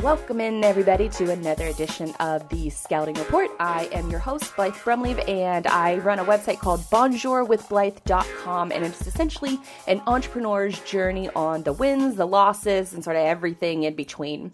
[0.00, 3.50] Welcome in, everybody, to another edition of the Scouting Report.
[3.58, 9.04] I am your host, Blythe Brumleve, and I run a website called bonjourwithblythe.com, and it's
[9.08, 9.58] essentially
[9.88, 14.52] an entrepreneur's journey on the wins, the losses, and sort of everything in between.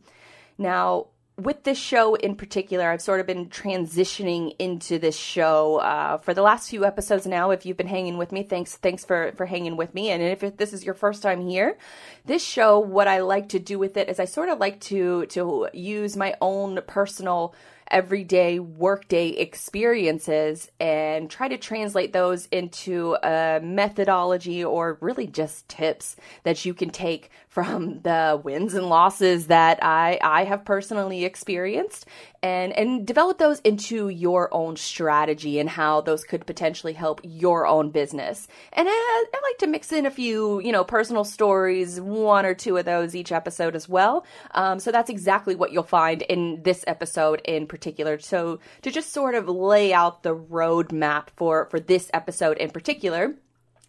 [0.56, 6.18] Now, with this show in particular, I've sort of been transitioning into this show uh,
[6.18, 7.50] for the last few episodes now.
[7.50, 10.10] If you've been hanging with me, thanks thanks for for hanging with me.
[10.10, 11.76] And if this is your first time here,
[12.24, 15.26] this show, what I like to do with it is I sort of like to
[15.26, 17.54] to use my own personal
[17.90, 26.16] everyday workday experiences and try to translate those into a methodology or really just tips
[26.44, 32.04] that you can take from the wins and losses that I, I have personally experienced
[32.42, 37.64] and, and develop those into your own strategy and how those could potentially help your
[37.64, 38.48] own business.
[38.72, 42.54] And I, I like to mix in a few, you know, personal stories, one or
[42.54, 44.26] two of those each episode as well.
[44.50, 48.18] Um, so that's exactly what you'll find in this episode in particular.
[48.18, 53.36] So to just sort of lay out the roadmap for for this episode in particular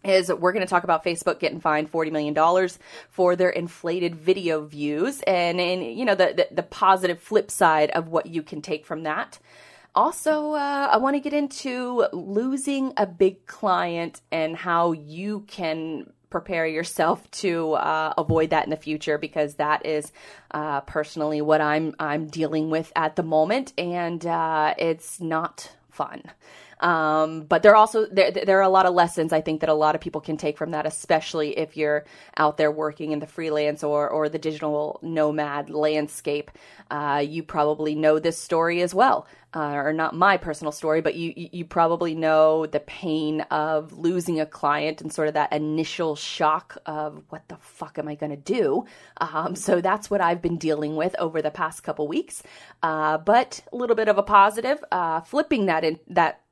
[0.08, 2.68] is we're going to talk about Facebook getting fined $40 million
[3.08, 7.90] for their inflated video views and, and you know, the, the, the positive flip side
[7.90, 9.38] of what you can take from that.
[9.94, 16.12] Also, uh, I want to get into losing a big client and how you can
[16.28, 20.12] prepare yourself to uh, avoid that in the future because that is
[20.50, 26.22] uh, personally what I'm I'm dealing with at the moment, and uh, it's not fun.
[26.80, 29.70] Um, but there are also there there are a lot of lessons I think that
[29.70, 32.04] a lot of people can take from that, especially if you're
[32.36, 36.50] out there working in the freelance or or the digital nomad landscape.
[36.90, 41.14] Uh, you probably know this story as well, uh, or not my personal story, but
[41.14, 46.14] you you probably know the pain of losing a client and sort of that initial
[46.14, 48.84] shock of what the fuck am I going to do.
[49.16, 52.42] Um, so that's what I've been dealing with over the past couple weeks.
[52.82, 56.42] Uh, but a little bit of a positive, uh, flipping that in that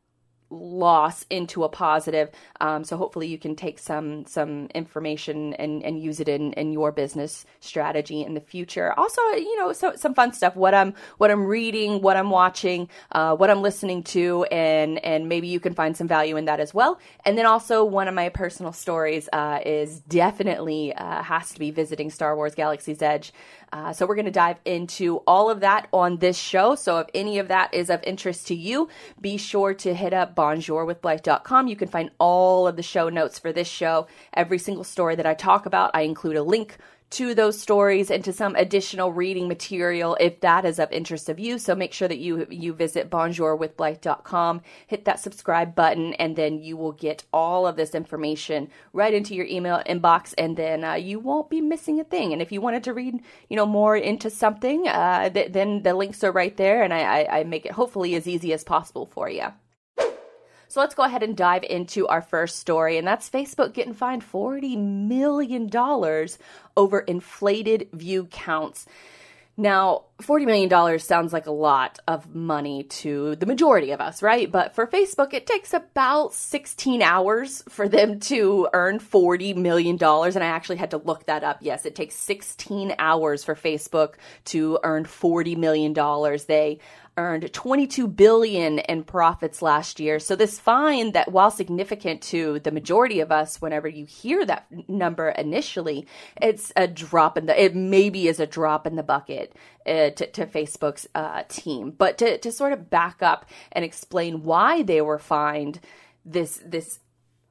[0.54, 2.30] loss into a positive.
[2.60, 6.72] Um, so hopefully you can take some some information and, and use it in, in
[6.72, 8.92] your business strategy in the future.
[8.98, 10.56] Also, you know, so some fun stuff.
[10.56, 15.28] What I'm what I'm reading, what I'm watching, uh, what I'm listening to, and and
[15.28, 16.98] maybe you can find some value in that as well.
[17.24, 21.70] And then also one of my personal stories uh, is definitely uh, has to be
[21.70, 23.32] visiting Star Wars Galaxy's Edge.
[23.74, 26.76] Uh, so we're going to dive into all of that on this show.
[26.76, 28.88] So if any of that is of interest to you,
[29.20, 31.66] be sure to hit up bonjourwithblythe.com.
[31.66, 34.06] You can find all of the show notes for this show.
[34.32, 36.78] Every single story that I talk about, I include a link
[37.10, 41.38] to those stories and to some additional reading material if that is of interest of
[41.38, 41.58] you.
[41.58, 46.76] So make sure that you you visit bonjourwithblythe.com, hit that subscribe button, and then you
[46.76, 51.20] will get all of this information right into your email inbox, and then uh, you
[51.20, 52.32] won't be missing a thing.
[52.32, 55.94] And if you wanted to read, you know, more into something, uh, th- then the
[55.94, 59.06] links are right there, and I, I, I make it hopefully as easy as possible
[59.06, 59.52] for you.
[60.74, 64.24] So let's go ahead and dive into our first story, and that's Facebook getting fined
[64.28, 65.70] $40 million
[66.76, 68.84] over inflated view counts.
[69.56, 74.50] Now, $40 million sounds like a lot of money to the majority of us, right?
[74.50, 79.94] But for Facebook, it takes about 16 hours for them to earn $40 million.
[79.94, 81.58] And I actually had to look that up.
[81.60, 84.14] Yes, it takes 16 hours for Facebook
[84.46, 85.94] to earn $40 million.
[86.48, 86.80] They
[87.16, 90.18] earned 22 billion in profits last year.
[90.18, 94.66] So this fine that while significant to the majority of us whenever you hear that
[94.88, 96.06] number initially,
[96.40, 99.54] it's a drop in the it maybe is a drop in the bucket
[99.86, 101.90] uh, to, to, Facebook's uh, team.
[101.90, 105.80] But to to sort of back up and explain why they were fined
[106.24, 107.00] this this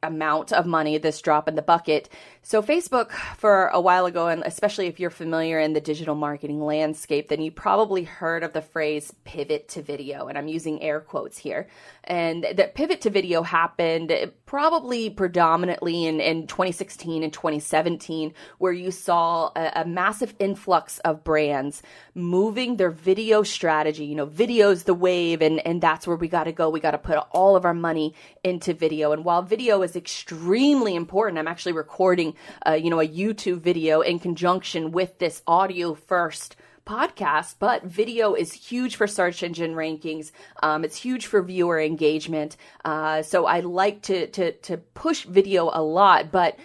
[0.03, 2.09] amount of money, this drop in the bucket.
[2.45, 6.61] So, Facebook, for a while ago, and especially if you're familiar in the digital marketing
[6.61, 10.27] landscape, then you probably heard of the phrase pivot to video.
[10.27, 11.67] And I'm using air quotes here.
[12.03, 14.11] And that pivot to video happened
[14.45, 21.23] probably predominantly in, in 2016 and 2017, where you saw a, a massive influx of
[21.23, 21.81] brands
[22.13, 24.03] moving their video strategy.
[24.03, 26.69] You know, video's the wave, and, and that's where we got to go.
[26.69, 29.13] We got to put all of our money into video.
[29.13, 32.32] And while video is extremely important, I'm actually recording
[32.65, 38.33] uh, you know, a YouTube video in conjunction with this audio first podcast, but video
[38.33, 40.31] is huge for search engine rankings.
[40.61, 42.57] Um, it's huge for viewer engagement.
[42.83, 46.57] Uh, so I like to, to, to push video a lot, but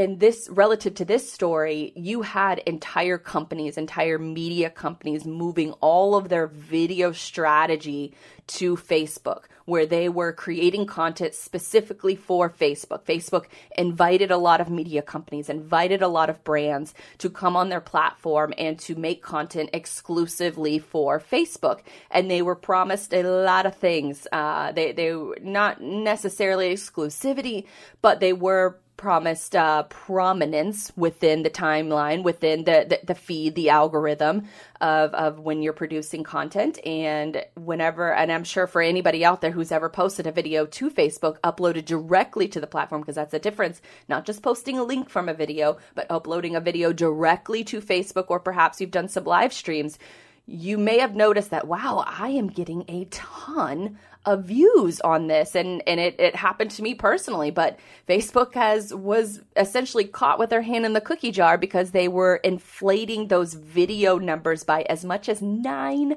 [0.00, 6.14] in this relative to this story, you had entire companies, entire media companies moving all
[6.14, 8.14] of their video strategy
[8.46, 13.04] to Facebook, where they were creating content specifically for Facebook.
[13.04, 13.44] Facebook
[13.76, 17.82] invited a lot of media companies, invited a lot of brands to come on their
[17.82, 21.80] platform and to make content exclusively for Facebook.
[22.10, 24.26] And they were promised a lot of things.
[24.32, 27.66] Uh, they, they not necessarily exclusivity,
[28.00, 33.70] but they were promised uh, prominence within the timeline, within the, the, the, feed, the
[33.70, 34.44] algorithm
[34.82, 36.78] of, of when you're producing content.
[36.84, 40.90] And whenever, and I'm sure for anybody out there who's ever posted a video to
[40.90, 45.08] Facebook, uploaded directly to the platform, because that's the difference, not just posting a link
[45.08, 49.24] from a video, but uploading a video directly to Facebook, or perhaps you've done some
[49.24, 49.98] live streams
[50.46, 55.54] you may have noticed that wow i am getting a ton of views on this
[55.54, 60.50] and and it, it happened to me personally but facebook has was essentially caught with
[60.50, 65.06] their hand in the cookie jar because they were inflating those video numbers by as
[65.06, 66.14] much as 900%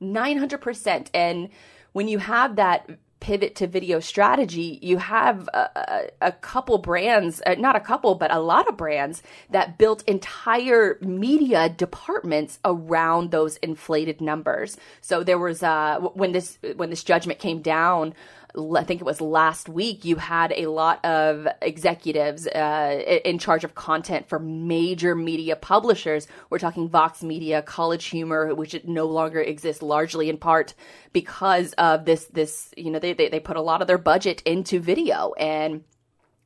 [0.00, 1.48] 900% and
[1.92, 2.88] when you have that
[3.20, 8.14] pivot to video strategy, you have a, a, a couple brands, uh, not a couple,
[8.14, 14.76] but a lot of brands that built entire media departments around those inflated numbers.
[15.00, 18.14] So there was uh, when this when this judgment came down
[18.56, 23.64] I think it was last week, you had a lot of executives uh, in charge
[23.64, 26.26] of content for major media publishers.
[26.48, 30.74] We're talking Vox Media, College Humor, which no longer exists largely in part
[31.12, 32.24] because of this.
[32.26, 35.84] This you know they they, they put a lot of their budget into video, and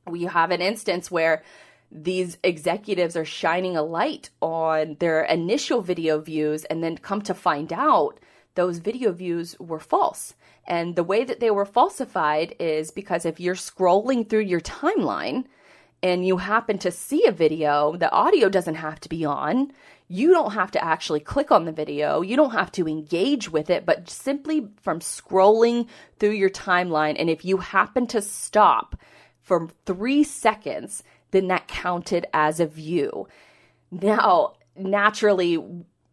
[0.07, 1.43] we have an instance where
[1.91, 7.33] these executives are shining a light on their initial video views and then come to
[7.33, 8.19] find out
[8.55, 10.33] those video views were false.
[10.67, 15.45] And the way that they were falsified is because if you're scrolling through your timeline
[16.01, 19.71] and you happen to see a video, the audio doesn't have to be on.
[20.07, 22.21] You don't have to actually click on the video.
[22.21, 25.87] You don't have to engage with it, but simply from scrolling
[26.19, 27.15] through your timeline.
[27.17, 28.95] And if you happen to stop
[29.41, 33.27] for three seconds, then that counted as a view.
[33.91, 35.63] Now, naturally,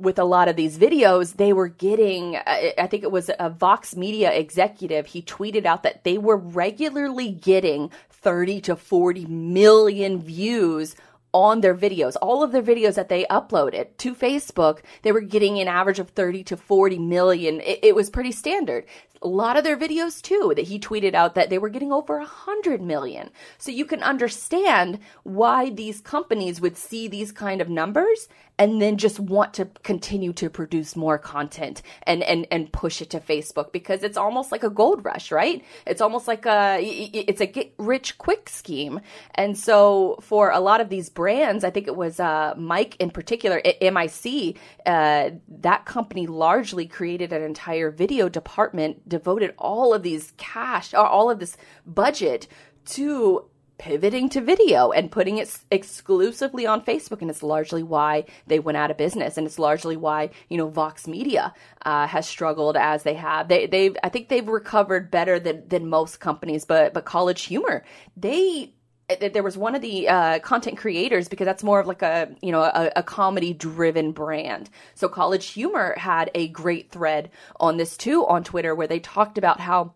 [0.03, 3.97] with a lot of these videos, they were getting, I think it was a Vox
[3.97, 10.97] Media executive, he tweeted out that they were regularly getting 30 to 40 million views
[11.33, 12.17] on their videos.
[12.21, 16.11] All of their videos that they uploaded to Facebook, they were getting an average of
[16.11, 17.61] 30 to 40 million.
[17.61, 18.85] It, it was pretty standard
[19.23, 22.19] a lot of their videos too that he tweeted out that they were getting over
[22.19, 23.31] a hundred million.
[23.59, 28.29] So you can understand why these companies would see these kind of numbers
[28.59, 33.11] and then just want to continue to produce more content and and and push it
[33.11, 35.65] to Facebook because it's almost like a gold rush, right?
[35.87, 39.01] It's almost like a it's a get rich quick scheme.
[39.35, 43.11] And so for a lot of these brands, I think it was uh, Mic in
[43.11, 44.57] particular, MIC,
[44.87, 51.31] uh, that company largely created an entire video department devoted all of these cash all
[51.31, 51.57] of this
[51.87, 52.47] budget
[52.85, 53.45] to
[53.83, 57.21] pivoting to video and putting it exclusively on Facebook.
[57.21, 59.37] And it's largely why they went out of business.
[59.37, 61.53] And it's largely why, you know, Vox Media
[61.85, 63.49] uh, has struggled as they have.
[63.49, 67.85] They, they've, I think they've recovered better than, than most companies, but, but College Humor,
[68.17, 68.73] they,
[69.21, 72.51] there was one of the uh, content creators because that's more of like a you
[72.51, 77.31] know a, a, comedy driven brand so college humor had a great thread
[77.61, 79.93] on this too on twitter where they talked about how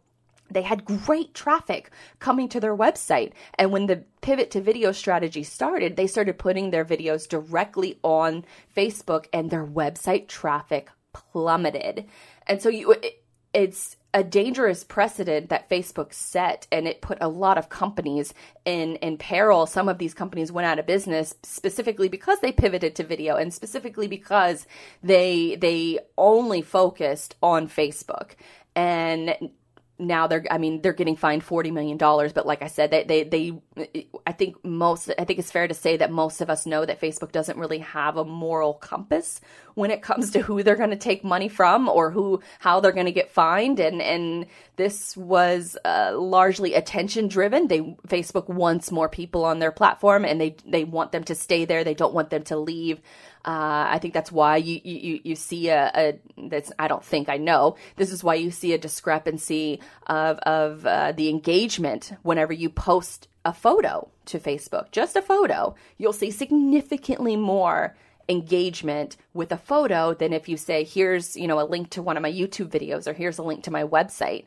[0.51, 5.43] they had great traffic coming to their website and when the pivot to video strategy
[5.43, 8.45] started they started putting their videos directly on
[8.77, 12.05] facebook and their website traffic plummeted
[12.47, 13.23] and so you it,
[13.57, 18.33] it's a dangerous precedent that Facebook set, and it put a lot of companies
[18.65, 19.67] in in peril.
[19.67, 23.53] Some of these companies went out of business specifically because they pivoted to video, and
[23.53, 24.67] specifically because
[25.03, 28.33] they they only focused on Facebook.
[28.75, 29.51] And
[29.99, 33.05] now they're i mean they're getting fined 40 million dollars but like i said they,
[33.05, 36.67] they they i think most i think it's fair to say that most of us
[36.67, 39.41] know that facebook doesn't really have a moral compass
[39.75, 42.93] when it comes to who they're going to take money from or who how they're
[42.93, 48.93] going to get fined and and this was uh, largely attention driven they facebook wants
[48.93, 51.85] more people on their platform and they they want them to stay there.
[51.85, 53.01] They don't want them to leave
[53.47, 57.29] uh, I think that's why you you, you see a, a, that's I don't think
[57.29, 57.77] I know.
[57.95, 63.29] This is why you see a discrepancy of of uh, the engagement whenever you post
[63.45, 65.77] a photo to Facebook, just a photo.
[65.97, 67.97] You'll see significantly more
[68.29, 72.17] engagement with a photo than if you say here's you know a link to one
[72.17, 74.47] of my YouTube videos or here's a link to my website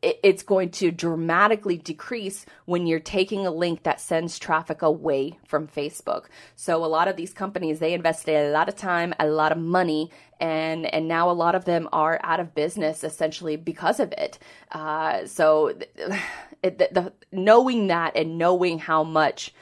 [0.00, 5.66] it's going to dramatically decrease when you're taking a link that sends traffic away from
[5.66, 6.26] Facebook.
[6.54, 9.58] So a lot of these companies they invested a lot of time, a lot of
[9.58, 14.12] money, and and now a lot of them are out of business essentially because of
[14.12, 14.38] it.
[14.70, 15.68] Uh, so
[16.62, 19.52] it, the, the, knowing that and knowing how much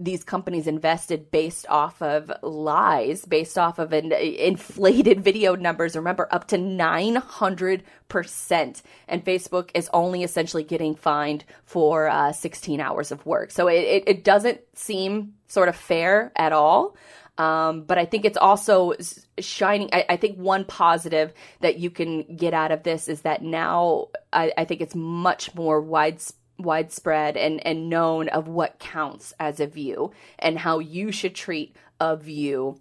[0.00, 5.94] these companies invested based off of lies, based off of an inflated video numbers.
[5.94, 8.82] Remember, up to 900%.
[9.06, 13.50] And Facebook is only essentially getting fined for uh, 16 hours of work.
[13.50, 16.96] So it, it, it, doesn't seem sort of fair at all.
[17.38, 18.94] Um, but I think it's also
[19.38, 19.90] shining.
[19.92, 24.08] I, I, think one positive that you can get out of this is that now
[24.30, 29.60] I, I think it's much more widespread widespread and, and known of what counts as
[29.60, 32.80] a view and how you should treat a view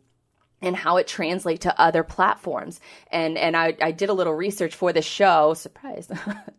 [0.61, 2.79] and how it translates to other platforms.
[3.11, 5.53] And and I, I did a little research for the show.
[5.53, 6.09] Surprise!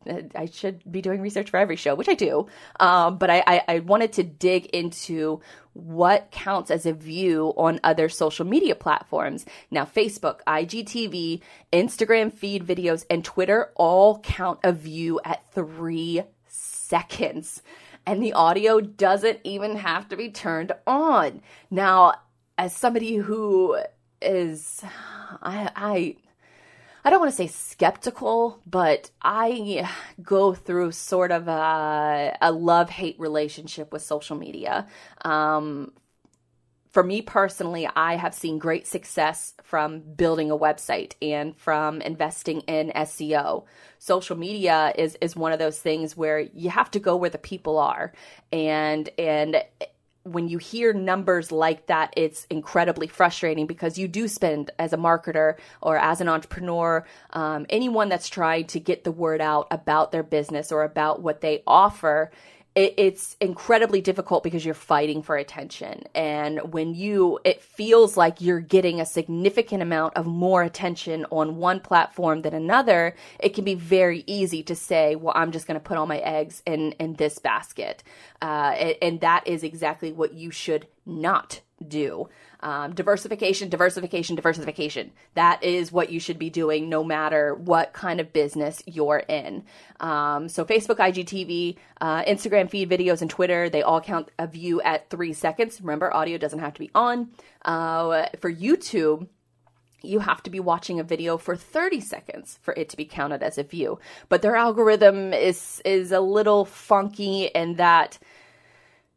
[0.34, 2.46] I should be doing research for every show, which I do.
[2.78, 5.40] Um, but I, I, I wanted to dig into
[5.72, 9.44] what counts as a view on other social media platforms.
[9.70, 11.40] Now, Facebook, IGTV,
[11.72, 16.22] Instagram feed videos, and Twitter all count a view at three
[16.90, 17.62] seconds.
[18.04, 21.40] And the audio doesn't even have to be turned on.
[21.70, 22.14] Now,
[22.58, 23.78] as somebody who
[24.20, 24.82] is,
[25.42, 26.16] I, I,
[27.04, 29.88] I don't want to say skeptical, but I
[30.22, 34.86] go through sort of a, a love hate relationship with social media.
[35.24, 35.92] Um,
[36.90, 42.60] for me personally, I have seen great success from building a website and from investing
[42.62, 43.64] in SEO.
[43.98, 47.38] Social media is is one of those things where you have to go where the
[47.38, 48.12] people are.
[48.52, 49.62] And and
[50.24, 54.98] when you hear numbers like that, it's incredibly frustrating because you do spend as a
[54.98, 60.12] marketer or as an entrepreneur, um, anyone that's trying to get the word out about
[60.12, 62.30] their business or about what they offer
[62.74, 66.04] it, it's incredibly difficult because you're fighting for attention.
[66.14, 71.56] And when you, it feels like you're getting a significant amount of more attention on
[71.56, 75.80] one platform than another, it can be very easy to say, well, I'm just going
[75.80, 78.02] to put all my eggs in, in this basket.
[78.40, 82.28] Uh, and, and that is exactly what you should not do.
[82.60, 85.12] Um, diversification, diversification, diversification.
[85.34, 89.64] That is what you should be doing no matter what kind of business you're in.
[89.98, 94.82] Um, so, Facebook, IGTV, uh, Instagram feed videos, and Twitter, they all count a view
[94.82, 95.80] at three seconds.
[95.80, 97.30] Remember, audio doesn't have to be on.
[97.64, 99.26] Uh, for YouTube,
[100.02, 103.42] you have to be watching a video for 30 seconds for it to be counted
[103.42, 103.98] as a view.
[104.28, 108.18] But their algorithm is is a little funky in that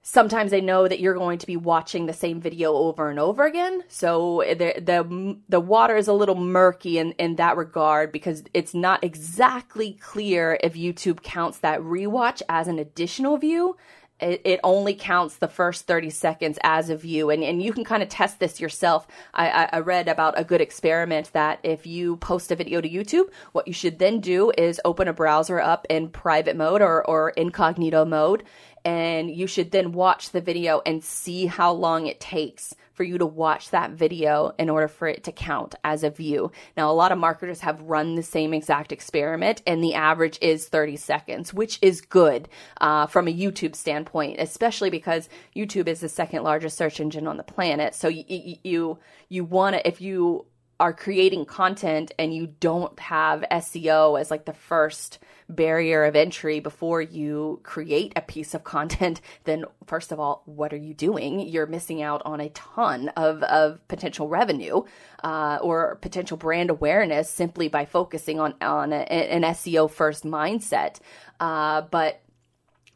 [0.04, 3.46] sometimes they know that you're going to be watching the same video over and over
[3.46, 3.84] again.
[3.88, 8.76] So the the the water is a little murky in in that regard because it's
[8.76, 13.78] not exactly clear if YouTube counts that rewatch as an additional view.
[14.20, 18.02] It, only counts the first 30 seconds as a view and, and you can kind
[18.02, 22.16] of test this yourself I, I, I read about a good experiment that if you
[22.18, 25.86] post a video to youtube what you should then do is open a browser up
[25.90, 28.44] in private mode or, or incognito mode
[28.86, 33.18] and you should then watch the video and see how long it takes for you
[33.18, 36.52] to watch that video in order for it to count as a view.
[36.78, 40.68] Now, a lot of marketers have run the same exact experiment, and the average is
[40.68, 42.48] 30 seconds, which is good
[42.82, 47.38] uh, from a YouTube standpoint, especially because YouTube is the second largest search engine on
[47.38, 47.96] the planet.
[47.96, 49.00] So you you,
[49.30, 50.46] you want to if you
[50.84, 56.60] are creating content and you don't have SEO as like the first barrier of entry
[56.60, 61.40] before you create a piece of content, then first of all, what are you doing?
[61.40, 64.84] You're missing out on a ton of, of potential revenue
[65.24, 71.00] uh, or potential brand awareness simply by focusing on, on a, an SEO first mindset.
[71.40, 72.22] Uh, but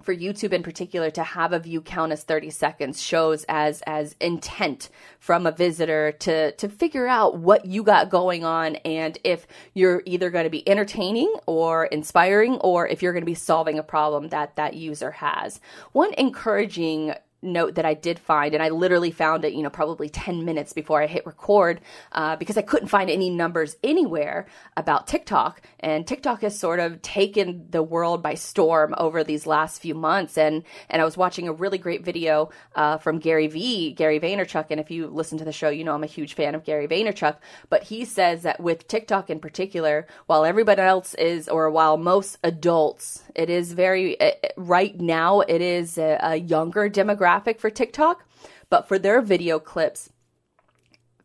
[0.08, 4.16] for YouTube in particular to have a view count as 30 seconds shows as as
[4.22, 9.46] intent from a visitor to to figure out what you got going on and if
[9.74, 13.78] you're either going to be entertaining or inspiring or if you're going to be solving
[13.78, 15.60] a problem that that user has.
[15.92, 20.10] One encouraging note that I did find, and I literally found it, you know, probably
[20.10, 25.08] 10 minutes before I hit record uh, because I couldn't find any numbers anywhere about
[25.08, 25.62] TikTok.
[25.80, 30.38] And TikTok has sort of taken the world by storm over these last few months.
[30.38, 34.68] And, and I was watching a really great video uh, from Gary Vee, Gary Vaynerchuk.
[34.72, 36.88] And if you listen to the show, you know I'm a huge fan of Gary
[36.88, 37.38] Vaynerchuk.
[37.70, 42.38] But he says that with TikTok in particular, while everybody else is, or while most
[42.44, 44.18] adults, it is very,
[44.56, 48.26] right now, it is a, a younger demographic demographic for TikTok,
[48.70, 50.10] but for their video clips,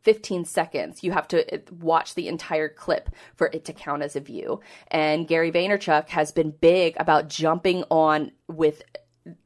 [0.03, 1.05] 15 seconds.
[1.05, 4.61] You have to uh, watch the entire clip for it to count as a view.
[4.89, 8.83] And Gary Vaynerchuk has been big about jumping on with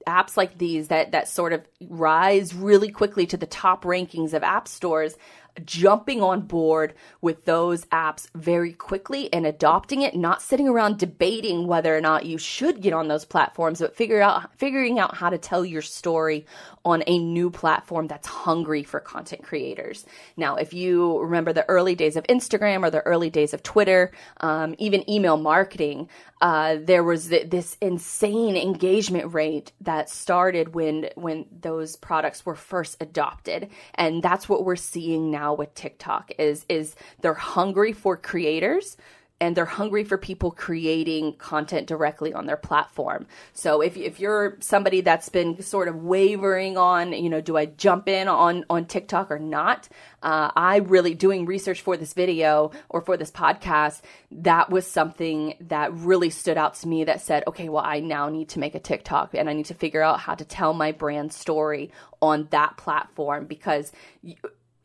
[0.06, 4.42] apps like these that that sort of rise really quickly to the top rankings of
[4.42, 5.18] app stores
[5.64, 11.66] jumping on board with those apps very quickly and adopting it, not sitting around debating
[11.66, 15.30] whether or not you should get on those platforms, but figure out figuring out how
[15.30, 16.46] to tell your story
[16.84, 20.06] on a new platform that's hungry for content creators.
[20.36, 24.12] Now, if you remember the early days of Instagram or the early days of Twitter,
[24.40, 26.08] um, even email marketing,
[26.43, 32.55] uh, there was th- this insane engagement rate that started when when those products were
[32.55, 36.33] first adopted, and that's what we're seeing now with TikTok.
[36.38, 38.97] Is is they're hungry for creators
[39.38, 43.26] and they're hungry for people creating content directly on their platform.
[43.52, 47.66] So if if you're somebody that's been sort of wavering on, you know, do I
[47.66, 49.88] jump in on on TikTok or not?
[50.23, 54.00] Uh, I really doing research for this video or for this podcast.
[54.31, 57.05] That was something that really stood out to me.
[57.05, 59.75] That said, okay, well, I now need to make a TikTok and I need to
[59.75, 61.90] figure out how to tell my brand story
[62.23, 63.93] on that platform because.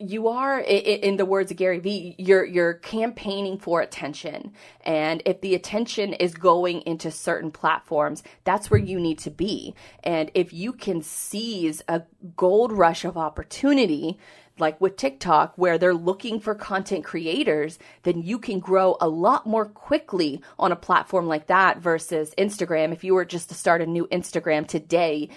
[0.02, 4.52] You, are in the words of Gary Vee you're you're campaigning for attention.
[4.80, 9.74] And if the attention is going into certain platforms that's where you need to be.
[10.02, 12.02] And if you can seize a
[12.36, 14.18] gold rush of opportunity
[14.58, 19.46] like with TikTok where they're looking for content creators then you can grow a lot
[19.46, 22.92] more quickly on a platform like that versus Instagram.
[22.92, 25.30] If you were just to start a new Instagram today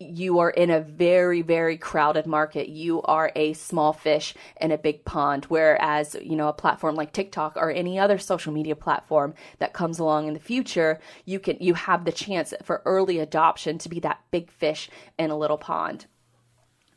[0.00, 2.68] you are in a very very crowded market.
[2.68, 7.12] You are a small fish in a big pond whereas you know a platform like
[7.12, 11.58] TikTok or any other social media platform that comes along in the future you can
[11.60, 14.88] you have the chance for early adoption to be that big fish
[15.18, 16.06] in a little pond.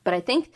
[0.03, 0.53] But i think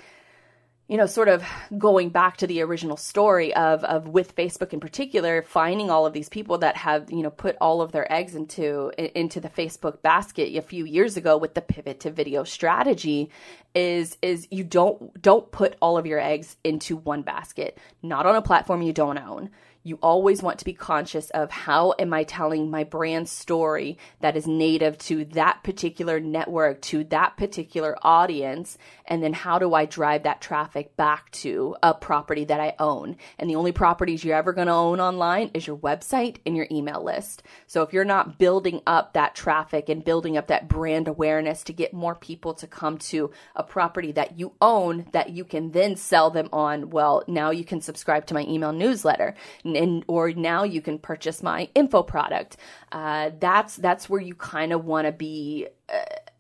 [0.88, 1.44] you know, sort of
[1.78, 6.14] going back to the original story of of with Facebook in particular, finding all of
[6.14, 10.02] these people that have you know put all of their eggs into into the Facebook
[10.02, 13.30] basket a few years ago with the pivot to video strategy,
[13.76, 18.36] is is you don't don't put all of your eggs into one basket, not on
[18.36, 19.50] a platform you don't own
[19.88, 24.36] you always want to be conscious of how am I telling my brand story that
[24.36, 29.86] is native to that particular network, to that particular audience, and then how do I
[29.86, 33.18] drive that traffic back to a property that I own?
[33.40, 36.68] And the only properties you're ever going to own online is your website and your
[36.70, 37.44] email list.
[37.68, 41.74] So if you're not building up that traffic and building up that brand awareness to
[41.74, 45.96] get more people to come to a property that you own that you can then
[45.96, 49.36] sell them on, well, now you can subscribe to my email newsletter
[49.78, 52.58] and or now you can purchase my info product.
[52.92, 55.68] Uh, that's that's where you kind of want to be.
[55.88, 56.00] Uh,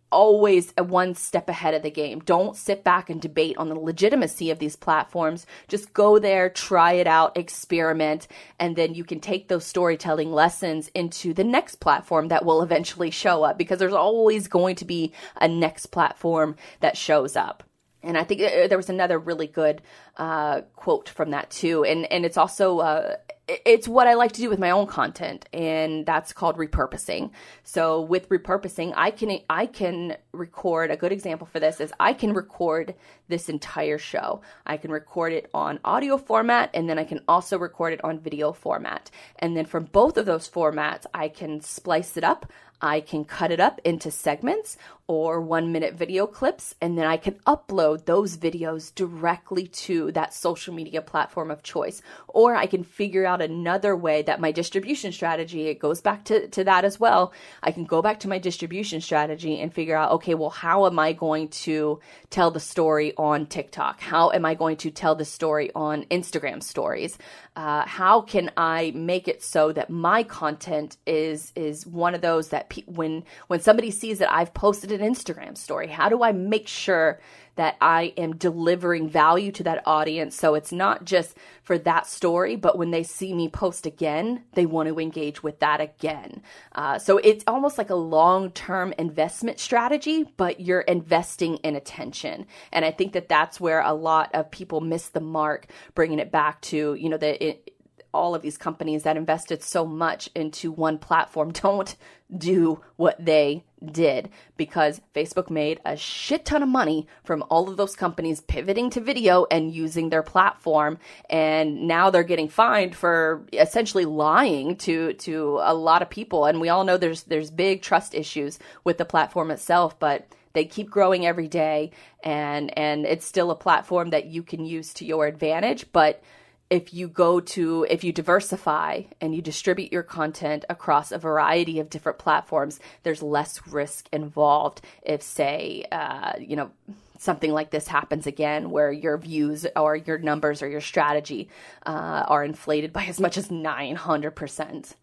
[0.10, 2.20] always one step ahead of the game.
[2.20, 5.46] Don't sit back and debate on the legitimacy of these platforms.
[5.68, 8.28] Just go there, try it out, experiment,
[8.60, 13.12] and then you can take those storytelling lessons into the next platform that will eventually
[13.12, 17.64] show up because there's always going to be a next platform that shows up.
[18.04, 19.82] And I think uh, there was another really good
[20.16, 23.16] uh, quote from that too, and and it's also uh,
[23.48, 27.32] it's what I like to do with my own content, and that's called repurposing.
[27.64, 30.92] So with repurposing, I can I can record.
[30.92, 32.94] A good example for this is I can record
[33.30, 34.42] this entire show.
[34.66, 38.20] I can record it on audio format, and then I can also record it on
[38.20, 39.10] video format.
[39.40, 42.52] And then from both of those formats, I can splice it up.
[42.82, 47.16] I can cut it up into segments or one minute video clips, and then I
[47.16, 52.02] can upload those videos directly to that social media platform of choice.
[52.28, 56.50] Or I can figure out another way that my distribution strategy, it goes back to,
[56.50, 57.32] to that as well.
[57.64, 61.00] I can go back to my distribution strategy and figure out, okay, well, how am
[61.00, 64.02] I going to tell the story on TikTok?
[64.02, 67.18] How am I going to tell the story on Instagram stories?
[67.56, 72.50] Uh, how can I make it so that my content is is one of those
[72.50, 76.32] that pe- when when somebody sees that I've posted an Instagram story, how do I
[76.32, 77.20] make sure
[77.58, 82.56] that I am delivering value to that audience so it's not just for that story,
[82.56, 86.42] but when they see me post again, they want to engage with that again.
[86.74, 92.46] Uh, so it's almost like a long term investment strategy, but you're investing in attention.
[92.72, 96.32] And I think that that's where a lot of people miss the mark, bringing it
[96.32, 97.48] back to, you know, the.
[97.50, 97.74] It,
[98.18, 101.96] all of these companies that invested so much into one platform don't
[102.36, 107.78] do what they did because Facebook made a shit ton of money from all of
[107.78, 110.98] those companies pivoting to video and using their platform.
[111.30, 116.46] And now they're getting fined for essentially lying to to a lot of people.
[116.46, 120.66] And we all know there's there's big trust issues with the platform itself but they
[120.66, 121.92] keep growing every day.
[122.24, 126.22] And and it's still a platform that you can use to your advantage but
[126.70, 131.80] if you go to if you diversify and you distribute your content across a variety
[131.80, 136.72] of different platforms there's less risk involved if say uh, you know
[137.20, 141.50] something like this happens again where your views or your numbers or your strategy
[141.86, 144.94] uh, are inflated by as much as 900%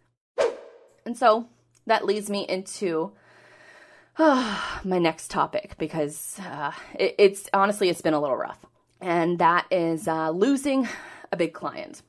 [1.05, 1.47] and so
[1.87, 3.13] that leads me into
[4.19, 8.65] uh, my next topic because uh, it, it's honestly it's been a little rough.
[9.01, 10.89] And that is uh, losing
[11.35, 12.01] a big client.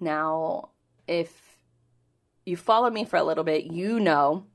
[0.00, 0.70] Now,
[1.06, 1.30] if
[2.44, 4.46] you follow me for a little bit, you know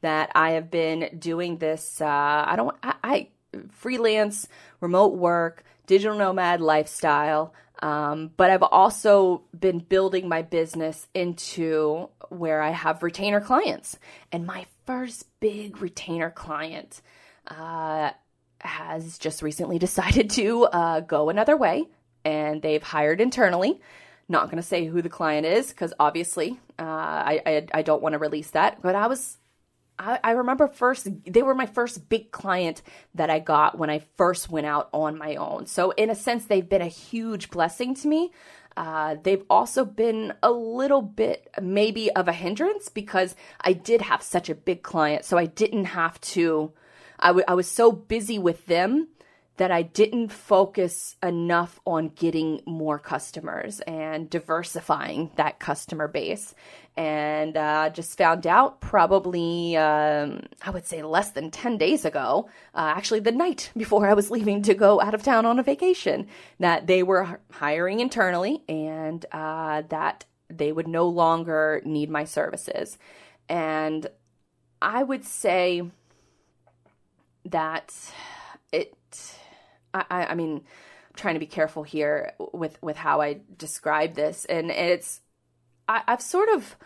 [0.00, 2.00] that I have been doing this.
[2.00, 3.28] Uh, I don't, I, I,
[3.70, 4.48] freelance,
[4.80, 7.54] remote work, digital nomad lifestyle.
[7.80, 13.98] Um, but I've also been building my business into where I have retainer clients.
[14.32, 17.02] And my first big retainer client
[17.46, 18.10] uh,
[18.60, 21.84] has just recently decided to uh, go another way
[22.24, 23.80] and they've hired internally.
[24.28, 28.02] Not going to say who the client is because obviously uh, I, I, I don't
[28.02, 28.80] want to release that.
[28.80, 29.38] But I was
[29.98, 32.82] I, I remember first they were my first big client
[33.14, 35.66] that I got when I first went out on my own.
[35.66, 38.32] So in a sense, they've been a huge blessing to me.
[38.76, 44.20] Uh, they've also been a little bit maybe of a hindrance because I did have
[44.20, 46.72] such a big client, so I didn't have to.
[47.20, 49.08] I, w- I was so busy with them
[49.56, 56.54] that I didn't focus enough on getting more customers and diversifying that customer base.
[56.96, 62.48] And uh, just found out probably, um, I would say, less than 10 days ago,
[62.74, 65.62] uh, actually, the night before I was leaving to go out of town on a
[65.62, 66.26] vacation,
[66.58, 72.98] that they were hiring internally and uh, that they would no longer need my services.
[73.48, 74.06] And
[74.82, 75.82] I would say
[77.44, 77.92] that
[78.72, 78.96] it
[79.94, 84.44] I, I mean, I'm trying to be careful here with with how I describe this,
[84.44, 85.20] and it's
[85.88, 86.76] I, I've sort of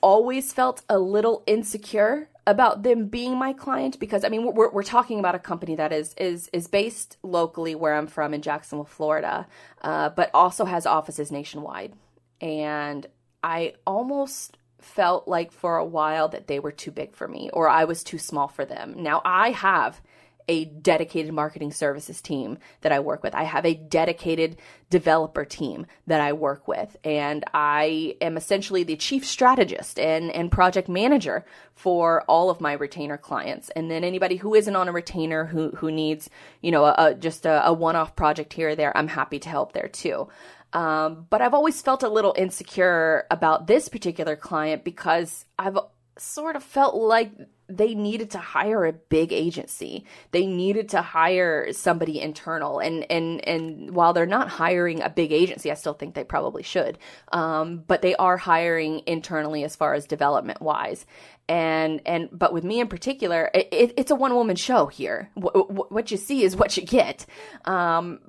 [0.00, 4.82] always felt a little insecure about them being my client because I mean we're we're
[4.82, 8.84] talking about a company that is is is based locally where I'm from in Jacksonville,
[8.84, 9.46] Florida,
[9.82, 11.94] uh, but also has offices nationwide,
[12.40, 13.06] and
[13.42, 17.68] I almost felt like for a while that they were too big for me or
[17.68, 18.94] I was too small for them.
[18.96, 20.00] Now I have
[20.48, 23.34] a dedicated marketing services team that I work with.
[23.34, 24.56] I have a dedicated
[24.90, 26.96] developer team that I work with.
[27.04, 32.72] And I am essentially the chief strategist and, and project manager for all of my
[32.72, 33.68] retainer clients.
[33.70, 36.30] And then anybody who isn't on a retainer who, who needs,
[36.62, 39.38] you know, a, a just a, a one off project here or there, I'm happy
[39.40, 40.28] to help there too.
[40.72, 45.78] Um, but I've always felt a little insecure about this particular client because I've
[46.20, 47.32] sort of felt like
[47.68, 50.04] they needed to hire a big agency.
[50.30, 52.78] They needed to hire somebody internal.
[52.78, 56.62] And and and while they're not hiring a big agency, I still think they probably
[56.62, 56.98] should.
[57.32, 61.04] Um, but they are hiring internally as far as development wise.
[61.48, 65.30] And and but with me in particular, it, it, it's a one woman show here.
[65.38, 67.26] W- w- what you see is what you get.
[67.64, 68.20] Um,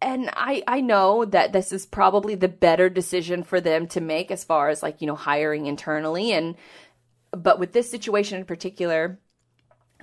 [0.00, 4.30] and I, I know that this is probably the better decision for them to make
[4.30, 6.56] as far as like you know hiring internally and
[7.32, 9.18] but with this situation in particular,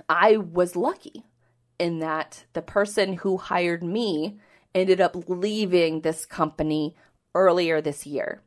[0.08, 1.24] I was lucky
[1.78, 4.38] in that the person who hired me
[4.74, 6.94] ended up leaving this company
[7.34, 8.42] earlier this year.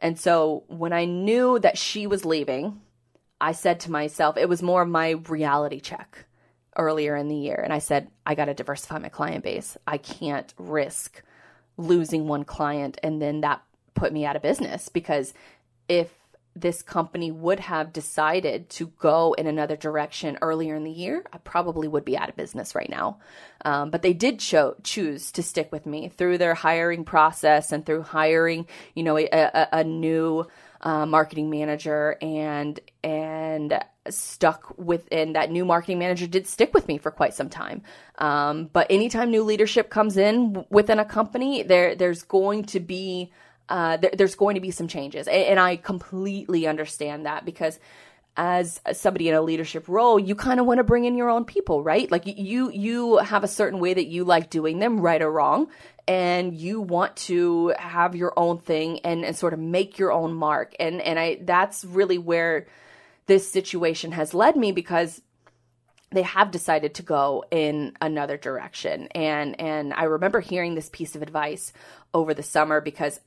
[0.00, 2.80] And so when I knew that she was leaving,
[3.40, 6.26] I said to myself, it was more my reality check
[6.76, 7.60] earlier in the year.
[7.62, 9.76] And I said, I got to diversify my client base.
[9.86, 11.22] I can't risk
[11.76, 13.62] losing one client and then that
[13.94, 15.34] put me out of business because
[15.88, 16.12] if
[16.56, 21.38] this company would have decided to go in another direction earlier in the year, I
[21.38, 23.18] probably would be out of business right now.
[23.64, 27.84] Um, but they did cho- choose to stick with me through their hiring process and
[27.84, 30.46] through hiring, you know, a, a, a new
[30.80, 36.98] uh, marketing manager and and stuck within that new marketing manager did stick with me
[36.98, 37.82] for quite some time.
[38.18, 43.32] Um, but anytime new leadership comes in within a company, there there's going to be
[43.68, 45.26] uh, th- there's going to be some changes.
[45.28, 47.78] And, and I completely understand that because
[48.36, 51.44] as somebody in a leadership role, you kind of want to bring in your own
[51.44, 52.10] people, right?
[52.10, 55.68] Like you, you have a certain way that you like doing them, right or wrong.
[56.06, 60.34] And you want to have your own thing and, and sort of make your own
[60.34, 60.74] mark.
[60.80, 62.66] And, and I, that's really where
[63.26, 65.22] this situation has led me because
[66.10, 69.08] they have decided to go in another direction.
[69.14, 71.72] And, and I remember hearing this piece of advice
[72.12, 73.20] over the summer because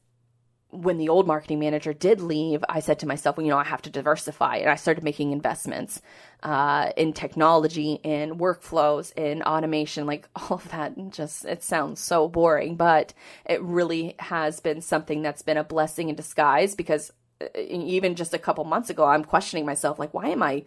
[0.70, 3.64] when the old marketing manager did leave, I said to myself, well, you know, I
[3.64, 4.58] have to diversify.
[4.58, 6.02] And I started making investments
[6.44, 10.94] uh, in technology, in workflows, in automation, like all of that.
[11.12, 13.14] Just, it sounds so boring, but
[13.46, 18.34] it really has been something that's been a blessing in disguise because uh, even just
[18.34, 20.66] a couple months ago, I'm questioning myself, like, why am I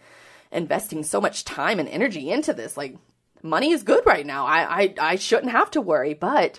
[0.51, 2.77] investing so much time and energy into this?
[2.77, 2.97] Like,
[3.43, 4.47] money is good right now.
[4.47, 6.59] I, I, I shouldn't have to worry, but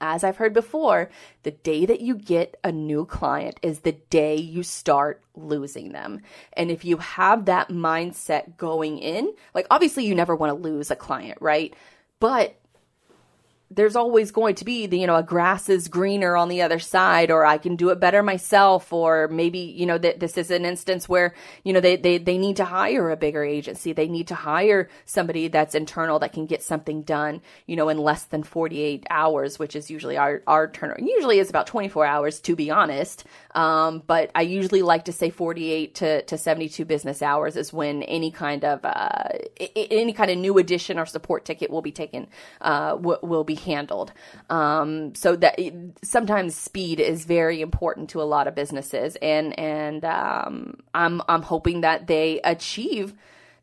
[0.00, 1.10] as I've heard before,
[1.42, 6.20] the day that you get a new client is the day you start losing them.
[6.52, 10.90] And if you have that mindset going in, like obviously you never want to lose
[10.90, 11.74] a client, right?
[12.18, 12.59] But
[13.70, 16.78] there's always going to be the you know a grass is greener on the other
[16.78, 20.50] side or i can do it better myself or maybe you know that this is
[20.50, 23.92] an instance where you know they, they they need to hire a bigger agency.
[23.92, 27.98] They need to hire somebody that's internal that can get something done you know in
[27.98, 32.40] less than 48 hours which is usually our our turn usually is about 24 hours
[32.40, 37.22] to be honest um, but i usually like to say 48 to, to 72 business
[37.22, 39.28] hours is when any kind of uh,
[39.76, 42.26] any kind of new addition or support ticket will be taken
[42.60, 44.12] uh, w- will be handled.
[44.48, 45.58] Um, so that
[46.02, 51.42] sometimes speed is very important to a lot of businesses, and and um, I'm I'm
[51.42, 53.14] hoping that they achieve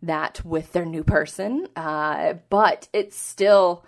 [0.01, 1.67] that with their new person.
[1.75, 3.85] Uh, but it's still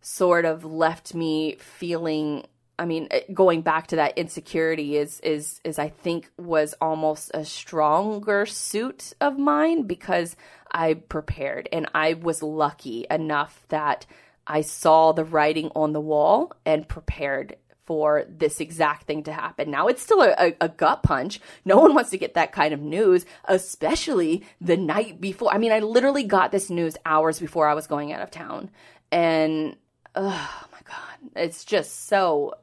[0.00, 2.44] sort of left me feeling
[2.78, 7.30] I mean, eh, going back to that insecurity is is is I think was almost
[7.34, 10.36] a stronger suit of mine because
[10.70, 14.06] I prepared and I was lucky enough that
[14.46, 19.70] I saw the writing on the wall and prepared for this exact thing to happen.
[19.70, 21.40] Now it's still a, a, a, gut punch.
[21.64, 25.52] No one wants to get that kind of news, especially the night before.
[25.52, 28.70] I mean, I literally got this news hours before I was going out of town.
[29.10, 29.76] And
[30.14, 32.54] my God, it's just so,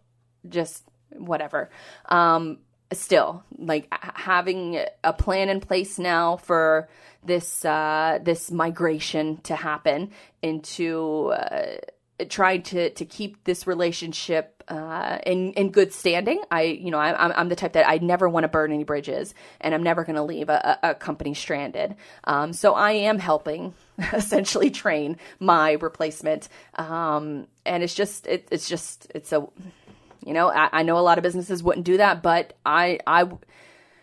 [0.48, 1.70] just whatever.
[2.06, 2.60] Um,
[2.92, 6.90] still like having a plan in place now for
[7.24, 11.78] this uh, this migration to happen into uh,
[12.26, 16.42] trying to to keep this relationship uh, in in good standing.
[16.52, 19.34] I you know I'm I'm the type that I never want to burn any bridges,
[19.62, 21.96] and I'm never going to leave a, a, company stranded.
[22.24, 23.74] Um, so I am helping
[24.14, 29.48] essentially train my replacement, um, and it's just it, it's just it's a
[30.26, 33.30] you know, I, I know a lot of businesses wouldn't do that, but I, I,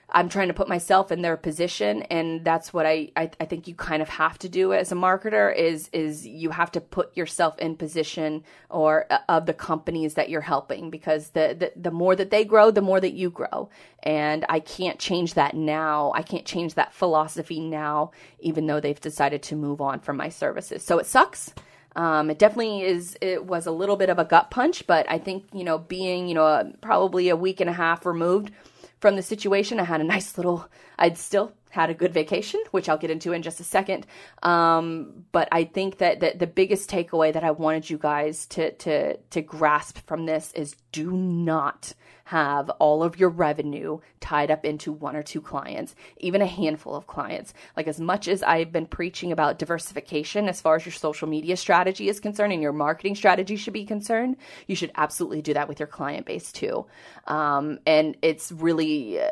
[0.08, 3.66] I'm trying to put myself in their position, and that's what I, I, I think
[3.66, 7.16] you kind of have to do as a marketer is is you have to put
[7.16, 11.90] yourself in position or uh, of the companies that you're helping because the, the the
[11.90, 13.68] more that they grow, the more that you grow,
[14.04, 16.12] and I can't change that now.
[16.14, 20.28] I can't change that philosophy now, even though they've decided to move on from my
[20.28, 20.84] services.
[20.84, 21.52] So it sucks.
[21.96, 23.16] Um, it definitely is.
[23.20, 26.28] It was a little bit of a gut punch, but I think you know, being
[26.28, 28.52] you know a, probably a week and a half removed
[29.00, 30.68] from the situation, I had a nice little.
[30.98, 34.06] I'd still had a good vacation, which I'll get into in just a second.
[34.42, 38.72] Um, but I think that, that the biggest takeaway that I wanted you guys to
[38.72, 41.92] to to grasp from this is do not
[42.26, 46.96] have all of your revenue tied up into one or two clients, even a handful
[46.96, 47.54] of clients.
[47.76, 51.56] Like, as much as I've been preaching about diversification as far as your social media
[51.56, 55.68] strategy is concerned and your marketing strategy should be concerned, you should absolutely do that
[55.68, 56.86] with your client base too.
[57.26, 59.20] Um, and it's really.
[59.20, 59.30] Uh,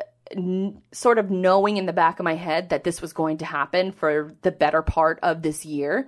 [0.91, 3.91] sort of knowing in the back of my head that this was going to happen
[3.91, 6.07] for the better part of this year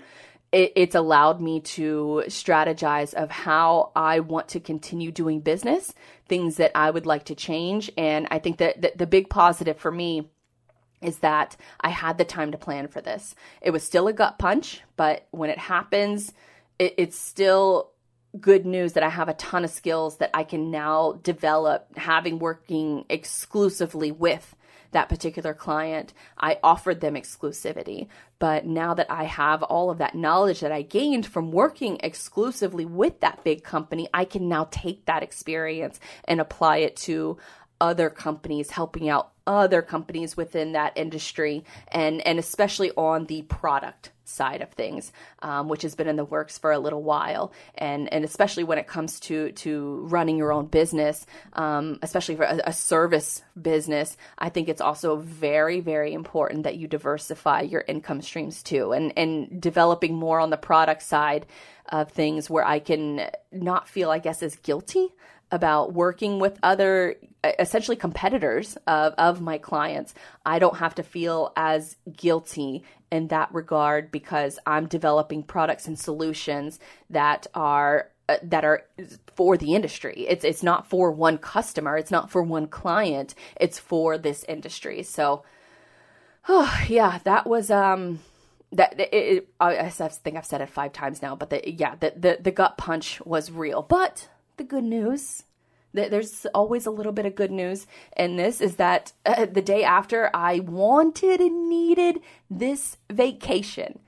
[0.52, 5.94] it, it's allowed me to strategize of how I want to continue doing business,
[6.28, 7.92] things that I would like to change.
[7.98, 10.30] And I think that, that the big positive for me
[11.02, 13.36] is that I had the time to plan for this.
[13.62, 16.34] It was still a gut punch, but when it happens,
[16.80, 17.92] it, it's still
[18.40, 22.40] good news that I have a ton of skills that I can now develop having
[22.40, 24.56] working exclusively with
[24.98, 28.08] that particular client, I offered them exclusivity.
[28.40, 32.84] But now that I have all of that knowledge that I gained from working exclusively
[32.84, 37.38] with that big company, I can now take that experience and apply it to
[37.80, 44.12] other companies, helping out other companies within that industry, and, and especially on the product
[44.26, 45.12] side of things,
[45.42, 48.78] um, which has been in the works for a little while, and and especially when
[48.78, 54.18] it comes to to running your own business, um, especially for a, a, service business,
[54.38, 59.14] I think it's also very very important that you diversify your income streams too, and
[59.18, 61.46] and developing more on the product side
[61.90, 65.08] of things where I can not feel, I guess, as guilty
[65.52, 70.14] about working with other essentially competitors of, of my clients.
[70.46, 75.98] I don't have to feel as guilty in that regard because I'm developing products and
[75.98, 78.86] solutions that are uh, that are
[79.36, 80.26] for the industry.
[80.28, 81.98] It's it's not for one customer.
[81.98, 83.36] It's not for one client.
[83.56, 85.04] It's for this industry.
[85.04, 85.44] So,
[86.50, 88.20] oh yeah, that was um
[88.74, 92.14] that it, it, I, think I've said it five times now, but the, yeah, the,
[92.18, 93.82] the the gut punch was real.
[93.82, 95.44] But the good news
[95.98, 99.84] there's always a little bit of good news in this is that uh, the day
[99.84, 104.00] after I wanted and needed this vacation.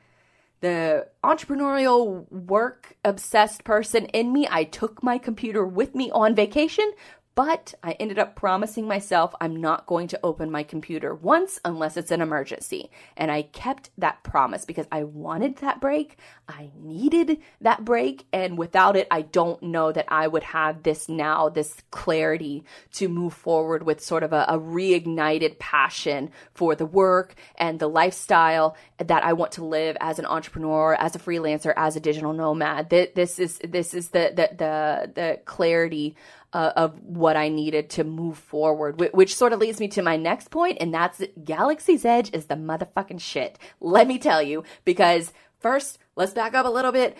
[0.61, 6.91] The entrepreneurial work obsessed person in me, I took my computer with me on vacation,
[7.39, 11.95] but I ended up promising myself I'm not going to open my computer once unless
[11.95, 12.91] it's an emergency.
[13.15, 16.17] And I kept that promise because I wanted that break.
[16.49, 18.25] I needed that break.
[18.33, 23.07] And without it, I don't know that I would have this now, this clarity to
[23.07, 28.75] move forward with sort of a, a reignited passion for the work and the lifestyle
[28.97, 32.89] that I want to live as an entrepreneur, as a freelancer, as a digital nomad.
[32.89, 36.17] This is, this is the, the, the, the clarity
[36.53, 40.01] uh, of what I needed to move forward, which, which sort of leads me to
[40.01, 43.59] my next point, and that's Galaxy's Edge is the motherfucking shit.
[43.79, 47.17] Let me tell you, because first, let's back up a little bit.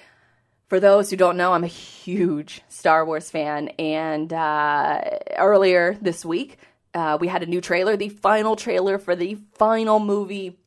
[0.67, 5.01] For those who don't know, I'm a huge Star Wars fan, and uh,
[5.37, 6.57] earlier this week,
[6.93, 10.59] uh, we had a new trailer, the final trailer for the final movie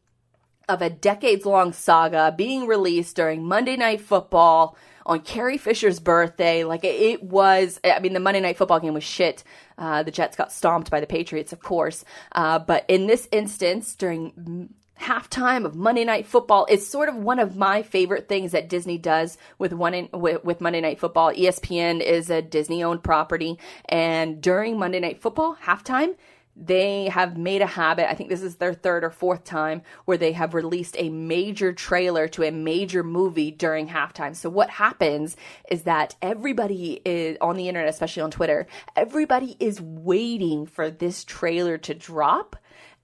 [0.69, 6.65] of a decades long saga being released during Monday Night Football on Carrie Fisher's birthday.
[6.65, 9.45] Like it was, I mean, the Monday Night Football game was shit.
[9.79, 12.05] Uh, the Jets got stomped by the Patriots, of course.
[12.33, 17.39] Uh, but in this instance, during halftime of Monday Night Football, it's sort of one
[17.39, 21.33] of my favorite things that Disney does with one in, with, with Monday Night Football.
[21.33, 26.15] ESPN is a Disney owned property, and during Monday Night Football halftime
[26.55, 30.19] they have made a habit, I think this is their third or fourth time, where
[30.19, 34.37] they have released a major trailer to a major movie during halftime.
[34.37, 35.37] So what happens
[35.71, 41.25] is that everybody is on the internet, especially on Twitter, everybody is waiting for this
[41.25, 42.57] trailer to drop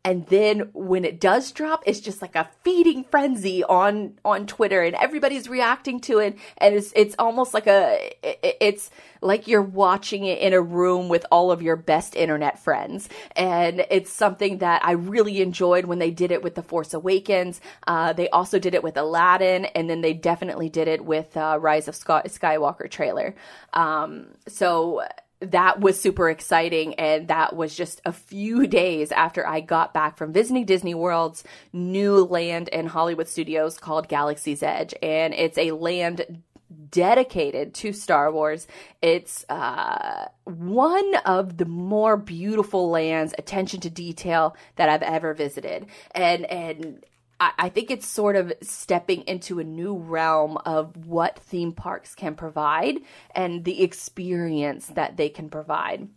[0.04, 4.82] and then when it does drop it's just like a feeding frenzy on on twitter
[4.82, 6.36] and everybody's reacting to it.
[6.58, 11.26] And it's it's almost like a it's like you're watching it in a room with
[11.30, 13.08] all of your best internet friends.
[13.36, 17.60] And it's something that i really enjoyed when they did it with the force awakens.
[17.86, 21.58] Uh, they also did it with aladdin and then they definitely did it with uh,
[21.60, 23.34] rise of skywalker trailer.
[23.72, 25.02] Um, so
[25.40, 26.94] that was super exciting.
[26.94, 31.44] And that was just a few days after I got back from visiting Disney World's
[31.72, 34.94] new land in Hollywood Studios called Galaxy's Edge.
[35.02, 36.42] And it's a land
[36.90, 38.66] dedicated to Star Wars.
[39.00, 45.86] It's uh, one of the more beautiful lands, attention to detail that I've ever visited.
[46.14, 47.04] And, and,
[47.40, 52.34] I think it's sort of stepping into a new realm of what theme parks can
[52.34, 52.96] provide
[53.30, 56.08] and the experience that they can provide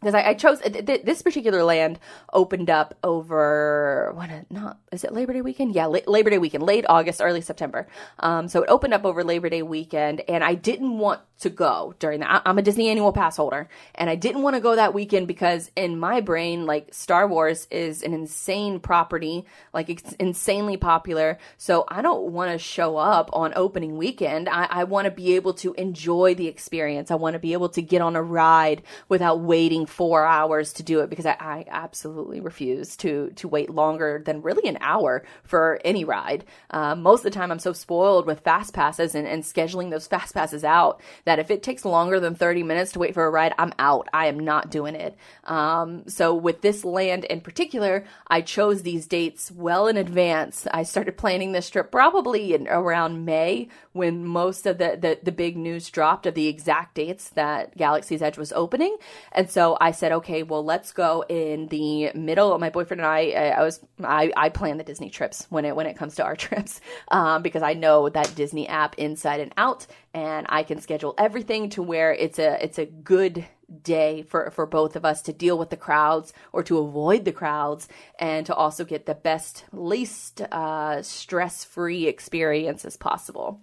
[0.00, 1.98] because I, I, chose th- this particular land
[2.32, 5.74] opened up over what not is it Labor Day weekend?
[5.74, 7.86] Yeah, la- Labor Day weekend, late August, early September.
[8.18, 11.94] Um, so it opened up over Labor Day weekend, and I didn't want to go
[11.98, 12.42] during that.
[12.44, 15.70] I'm a Disney annual pass holder, and I didn't want to go that weekend because
[15.76, 21.38] in my brain, like Star Wars is an insane property, like it's insanely popular.
[21.58, 24.48] So I don't want to show up on opening weekend.
[24.48, 27.10] I, I want to be able to enjoy the experience.
[27.10, 30.82] I want to be able to get on a ride without waiting four hours to
[30.82, 35.24] do it because I, I absolutely refuse to to wait longer than really an hour
[35.42, 36.44] for any ride.
[36.70, 40.06] Uh, most of the time, I'm so spoiled with fast passes and, and scheduling those
[40.06, 43.30] fast passes out that if it takes longer than 30 minutes to wait for a
[43.30, 44.08] ride, I'm out.
[44.12, 45.16] I am not doing it.
[45.44, 50.66] Um, so with this land in particular, I chose these dates well in advance.
[50.72, 55.32] I started planning this trip probably in around May when most of the, the, the
[55.32, 58.96] big news dropped of the exact dates that Galaxy's Edge was opening.
[59.32, 62.56] And so I said, okay, well, let's go in the middle.
[62.58, 65.86] My boyfriend and I, I was, I, I plan the Disney trips when it when
[65.86, 69.86] it comes to our trips, um, because I know that Disney app inside and out,
[70.12, 73.46] and I can schedule everything to where it's a it's a good
[73.82, 77.32] day for for both of us to deal with the crowds or to avoid the
[77.32, 77.88] crowds
[78.18, 83.60] and to also get the best least uh, stress free experience as possible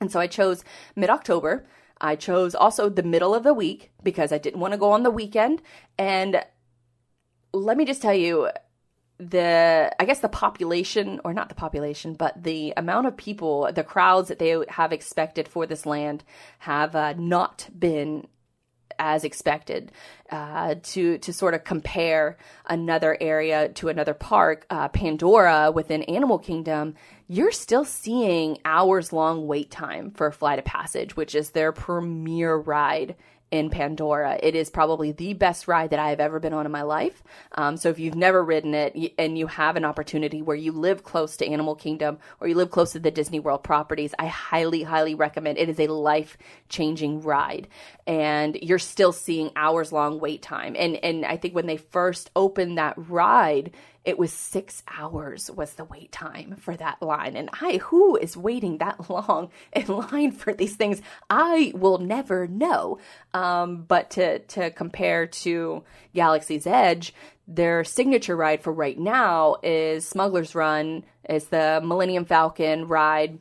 [0.00, 0.64] and so i chose
[0.96, 1.64] mid-october
[2.00, 5.02] I chose also the middle of the week because I didn't want to go on
[5.02, 5.62] the weekend.
[5.98, 6.44] And
[7.52, 8.50] let me just tell you,
[9.18, 13.84] the I guess the population or not the population, but the amount of people, the
[13.84, 16.22] crowds that they have expected for this land
[16.60, 18.28] have uh, not been
[18.98, 19.92] as expected.
[20.30, 26.38] Uh, to to sort of compare another area to another park, uh, Pandora within Animal
[26.38, 26.94] Kingdom,
[27.28, 32.56] you're still seeing hours long wait time for Flight of Passage, which is their premier
[32.56, 33.14] ride
[33.50, 34.38] in Pandora.
[34.42, 37.22] It is probably the best ride that I have ever been on in my life.
[37.52, 41.04] Um, so if you've never ridden it and you have an opportunity where you live
[41.04, 44.82] close to Animal Kingdom or you live close to the Disney World properties, I highly,
[44.82, 45.58] highly recommend.
[45.58, 46.36] It is a life
[46.68, 47.68] changing ride,
[48.06, 50.74] and you're still seeing hours long wait time.
[50.76, 53.72] And and I think when they first opened that ride,
[54.06, 57.36] it was six hours was the wait time for that line.
[57.36, 61.02] And i who is waiting that long in line for these things?
[61.28, 62.98] I will never know.
[63.34, 65.82] Um, but to to compare to
[66.14, 67.12] galaxy's edge
[67.48, 73.38] their signature ride for right now is smuggler's run is the millennium falcon ride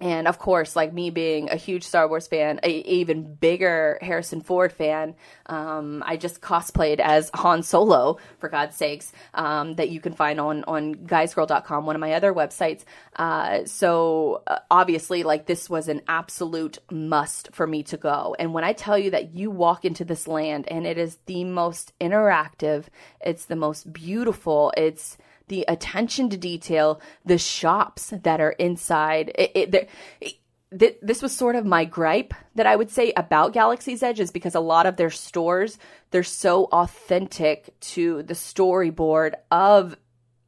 [0.00, 4.40] and of course, like me being a huge Star Wars fan, a even bigger Harrison
[4.40, 5.14] Ford fan,
[5.46, 10.40] um, I just cosplayed as Han Solo, for God's sakes, um, that you can find
[10.40, 12.84] on, on guysgirl.com, one of my other websites.
[13.16, 18.36] Uh, so uh, obviously, like this was an absolute must for me to go.
[18.38, 21.44] And when I tell you that you walk into this land and it is the
[21.44, 22.84] most interactive,
[23.20, 25.18] it's the most beautiful, it's,
[25.48, 29.32] the attention to detail, the shops that are inside.
[29.34, 29.90] It, it,
[30.20, 34.30] it, this was sort of my gripe that I would say about Galaxy's Edge is
[34.30, 35.78] because a lot of their stores
[36.10, 39.96] they're so authentic to the storyboard of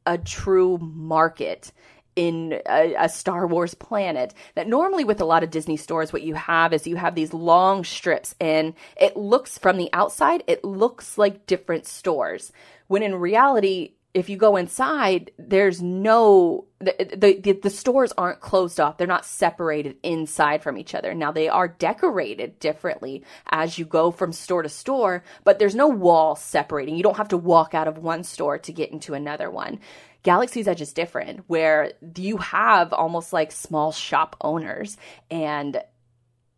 [0.05, 1.71] a true market
[2.15, 4.33] in a, a, Star Wars planet.
[4.55, 7.33] That normally with a lot of Disney stores, what you have is you have these
[7.33, 12.51] long strips, and it looks from the outside, it looks like different stores.
[12.87, 18.79] When in reality, if you go inside, there's no the, the, the stores aren't closed
[18.79, 18.97] off.
[18.97, 21.13] They're not separated inside from each other.
[21.13, 25.87] Now they are decorated differently as you go from store to store, but there's no
[25.87, 26.95] wall separating.
[26.95, 29.79] You don't have to walk out of one store to get into another one.
[30.23, 34.97] Galaxy's Edge is different, where you have almost like small shop owners,
[35.31, 35.81] and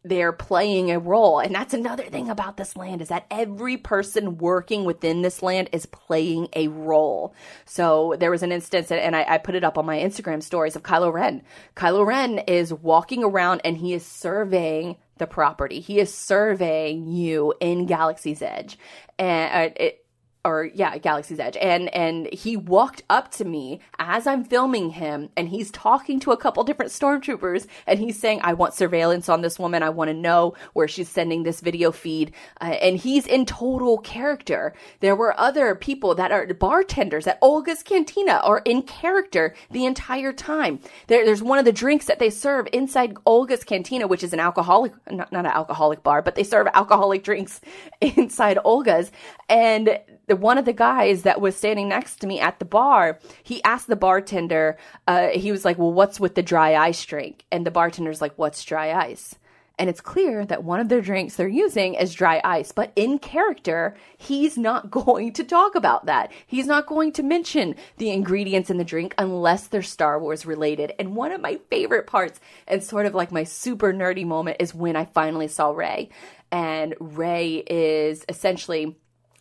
[0.04, 1.40] they're playing a role.
[1.40, 5.70] And that's another thing about this land is that every person working within this land
[5.72, 7.34] is playing a role.
[7.66, 10.76] So there was an instance, and I, I, put it up on my Instagram stories
[10.76, 11.42] of Kylo Ren.
[11.76, 15.80] Kylo Ren is walking around and he is surveying the property.
[15.80, 18.78] He is surveying you in Galaxy's Edge.
[19.18, 20.03] And uh, it,
[20.46, 21.58] or yeah, Galaxy's Edge.
[21.58, 26.32] And and he walked up to me as I'm filming him and he's talking to
[26.32, 29.84] a couple different stormtroopers and he's saying I want surveillance on this woman.
[29.84, 32.34] I want to know where she's sending this video feed.
[32.60, 34.74] Uh, and he's in total character.
[35.00, 40.34] There were other people that are bartenders at Oga's Cantina are in character the entire
[40.34, 40.80] time.
[41.08, 44.40] There, there's one of the drinks that they serve inside Oga's Cantina, which is an
[44.40, 47.62] alcoholic not, not an alcoholic bar, but they serve alcoholic drinks
[48.02, 49.12] inside Oga's
[49.50, 53.20] and the, one of the guys that was standing next to me at the bar,
[53.44, 57.46] he asked the bartender, uh, he was like, well, what's with the dry ice drink?
[57.52, 59.36] And the bartender's like, what's dry ice?
[59.80, 63.18] And it's clear that one of their drinks they're using is dry ice, but in
[63.18, 66.32] character, he's not going to talk about that.
[66.46, 70.94] He's not going to mention the ingredients in the drink unless they're Star Wars related.
[71.00, 74.76] And one of my favorite parts, and sort of like my super nerdy moment, is
[74.76, 76.10] when I finally saw Rey.
[76.52, 78.96] And Rey is essentially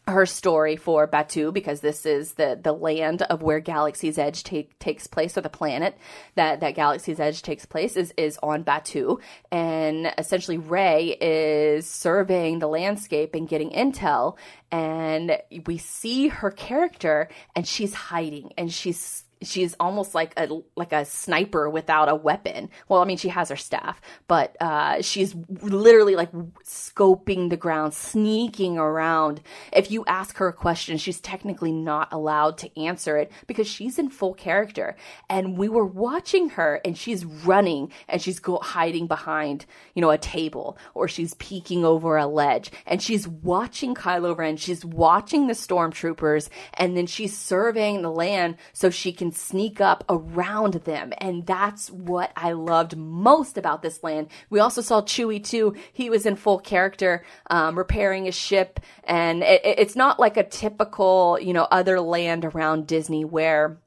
[0.09, 4.77] her story for Batuu because this is the the land of where Galaxy's Edge take,
[4.81, 5.97] takes place or the planet
[6.35, 9.21] that that Galaxy's Edge takes place is is on Batuu
[9.53, 14.37] and essentially Rey is surveying the landscape and getting intel.
[14.73, 20.93] And we see her character and she's hiding and she's she's almost like a like
[20.93, 22.70] a sniper without a weapon.
[22.88, 26.32] Well, I mean, she has her staff, but uh, she's literally like
[26.64, 29.40] scoping the ground, sneaking around.
[29.72, 33.99] If you ask her a question, she's technically not allowed to answer it because she's
[33.99, 34.97] in full character.
[35.28, 40.11] And we were watching her, and she's running and she's go- hiding behind, you know,
[40.11, 44.57] a table or she's peeking over a ledge, and she's watching Kylo Ren.
[44.57, 50.05] She's watching the stormtroopers, and then she's surveying the land so she can sneak up
[50.09, 51.12] around them.
[51.18, 54.28] And that's what I loved most about this land.
[54.51, 55.74] We also saw Chewie too.
[55.93, 58.80] He was in full character, um, repairing his ship.
[59.05, 63.78] And it, it's not like a typical, you know, other land around Disney where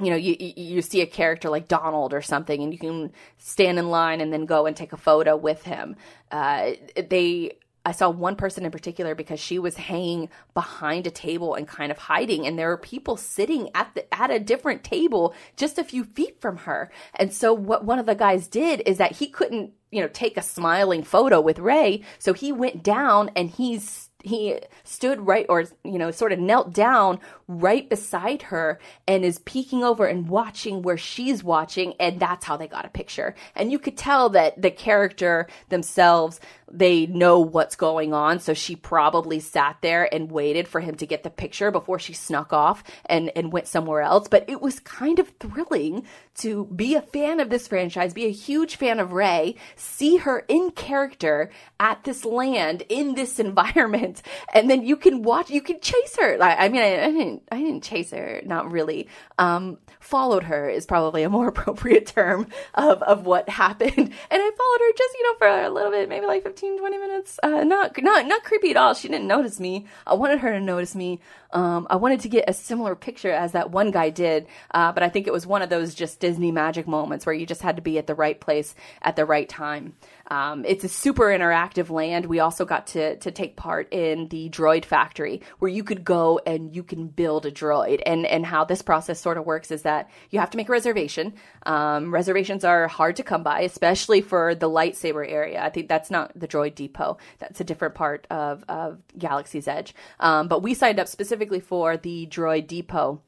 [0.00, 3.78] you know, you you see a character like Donald or something, and you can stand
[3.78, 5.94] in line and then go and take a photo with him.
[6.30, 7.52] Uh, they
[7.84, 11.90] I saw one person in particular because she was hanging behind a table and kind
[11.90, 15.84] of hiding and there were people sitting at the at a different table just a
[15.84, 16.90] few feet from her.
[17.14, 20.36] And so what one of the guys did is that he couldn't, you know, take
[20.36, 25.64] a smiling photo with Rey, so he went down and he's he stood right or
[25.84, 27.18] you know sort of knelt down
[27.48, 32.56] right beside her and is peeking over and watching where she's watching and that's how
[32.56, 36.40] they got a picture and you could tell that the character themselves
[36.72, 38.40] they know what's going on.
[38.40, 42.14] So she probably sat there and waited for him to get the picture before she
[42.14, 44.26] snuck off and and went somewhere else.
[44.28, 46.04] But it was kind of thrilling
[46.36, 50.40] to be a fan of this franchise be a huge fan of Rey see her
[50.48, 54.22] in character at this land in this environment.
[54.54, 56.42] And then you can watch you can chase her.
[56.42, 59.08] I, I mean I, I, didn't i didn't chase her not really.
[59.38, 63.92] Um followed her is probably a more appropriate term of of what happened.
[64.32, 66.98] And i followed her just you know for a little bit maybe like 15 20
[66.98, 67.38] minutes?
[67.42, 68.94] Uh not not not creepy at all.
[68.94, 69.86] She didn't notice me.
[70.06, 71.20] I wanted her to notice me.
[71.52, 75.02] Um, I wanted to get a similar picture as that one guy did, uh, but
[75.02, 77.76] I think it was one of those just Disney magic moments where you just had
[77.76, 79.94] to be at the right place at the right time.
[80.32, 82.24] Um, it's a super interactive land.
[82.24, 86.40] We also got to to take part in the droid factory where you could go
[86.46, 88.00] and you can build a droid.
[88.06, 90.72] And and how this process sort of works is that you have to make a
[90.72, 91.34] reservation.
[91.66, 95.62] Um, reservations are hard to come by, especially for the lightsaber area.
[95.62, 97.18] I think that's not the droid depot.
[97.38, 99.94] That's a different part of of Galaxy's Edge.
[100.18, 103.20] Um, but we signed up specifically for the droid depot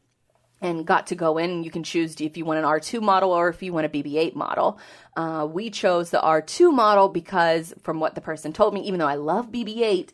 [0.65, 1.63] and got to go in.
[1.63, 4.17] You can choose if you want an R2 model or if you want a BB
[4.17, 4.79] 8 model.
[5.15, 9.07] Uh, we chose the R2 model because, from what the person told me, even though
[9.07, 10.13] I love BB 8,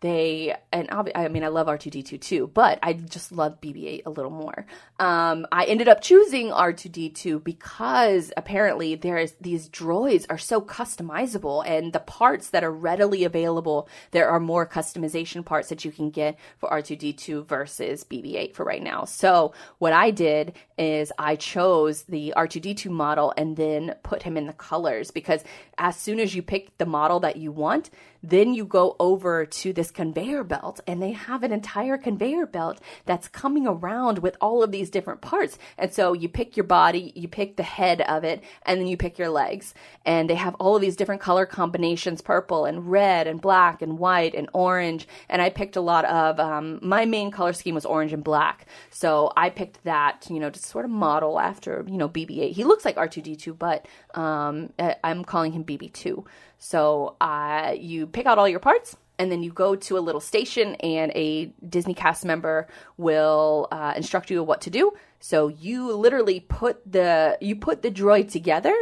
[0.00, 4.30] they and I mean I love R2D2 too, but I just love BB-8 a little
[4.30, 4.66] more.
[4.98, 11.94] Um, I ended up choosing R2D2 because apparently there's these droids are so customizable, and
[11.94, 16.38] the parts that are readily available there are more customization parts that you can get
[16.58, 19.04] for R2D2 versus BB-8 for right now.
[19.04, 24.46] So what I did is I chose the R2D2 model and then put him in
[24.46, 25.42] the colors because
[25.78, 27.90] as soon as you pick the model that you want,
[28.28, 32.80] then you go over to this conveyor belt and they have an entire conveyor belt
[33.04, 35.58] that's coming around with all of these different parts.
[35.78, 38.96] And so you pick your body, you pick the head of it, and then you
[38.96, 39.74] pick your legs.
[40.04, 43.98] And they have all of these different color combinations purple and red and black and
[43.98, 45.06] white and orange.
[45.28, 48.66] And I picked a lot of, um, my main color scheme was orange and black.
[48.90, 52.52] So I picked that, you know, to sort of model after, you know, BB 8.
[52.52, 54.72] He looks like R2D2, but um,
[55.04, 56.24] I'm calling him BB2.
[56.58, 60.20] So uh, you pick out all your parts and then you go to a little
[60.20, 64.92] station and a Disney cast member will uh, instruct you what to do.
[65.20, 68.74] So you literally put the you put the droid together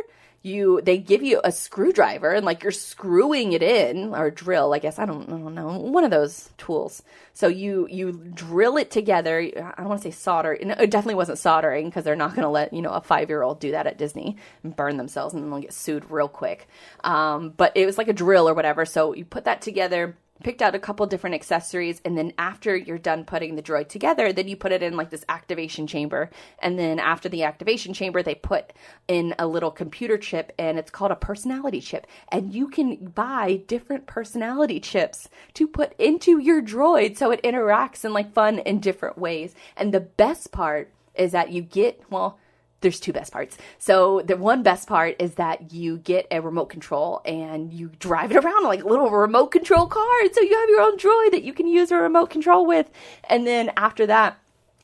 [0.44, 4.78] you they give you a screwdriver and like you're screwing it in or drill i
[4.78, 7.02] guess i don't, I don't know one of those tools.
[7.32, 11.38] So you you drill it together i don't want to say solder it definitely wasn't
[11.38, 13.86] soldering because they're not going to let you know a five year old do that
[13.86, 16.68] at disney and burn themselves and then they'll get sued real quick.
[17.02, 20.62] Um, but it was like a drill or whatever so you put that together picked
[20.62, 24.48] out a couple different accessories and then after you're done putting the droid together then
[24.48, 26.30] you put it in like this activation chamber.
[26.58, 28.72] And then after the activation chamber they put
[29.06, 32.06] in a little computer chip and it's called a personality chip.
[32.30, 38.04] And you can buy different personality chips to put into your droid so it interacts
[38.04, 39.54] in like fun and different ways.
[39.76, 42.38] And the best part is that you get well
[42.84, 43.56] there's two best parts.
[43.78, 48.30] So the one best part is that you get a remote control and you drive
[48.30, 50.20] it around like a little remote control car.
[50.20, 52.90] And so you have your own droid that you can use a remote control with.
[53.28, 54.38] And then after that,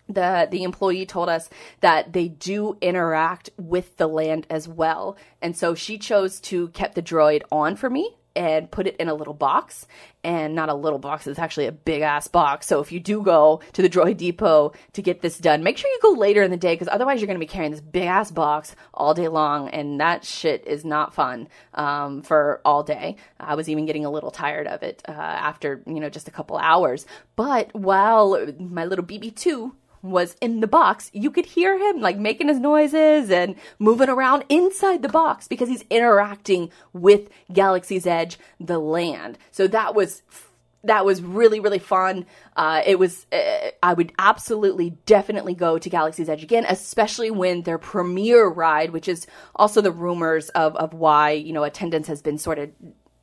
[0.09, 1.49] the the employee told us
[1.83, 6.95] that they do interact with the land as well and so she chose to keep
[6.95, 9.87] the droid on for me and put it in a little box
[10.23, 12.67] and not a little box it's actually a big ass box.
[12.67, 15.91] So if you do go to the droid depot to get this done make sure
[15.91, 18.05] you go later in the day because otherwise you're going to be carrying this big
[18.05, 23.17] ass box all day long and that shit is not fun um, for all day.
[23.39, 26.31] I was even getting a little tired of it uh, after you know just a
[26.31, 27.07] couple hours.
[27.37, 29.73] But while my little bb2
[30.03, 34.45] was in the box, you could hear him like making his noises and moving around
[34.49, 39.39] inside the box because he's interacting with Galaxy's Edge, the land.
[39.51, 40.23] So that was
[40.85, 42.27] that was really really fun.
[42.57, 47.63] Uh, it was uh, I would absolutely definitely go to Galaxy's Edge again, especially when
[47.63, 52.23] their premiere ride, which is also the rumors of of why you know attendance has
[52.23, 52.71] been sort of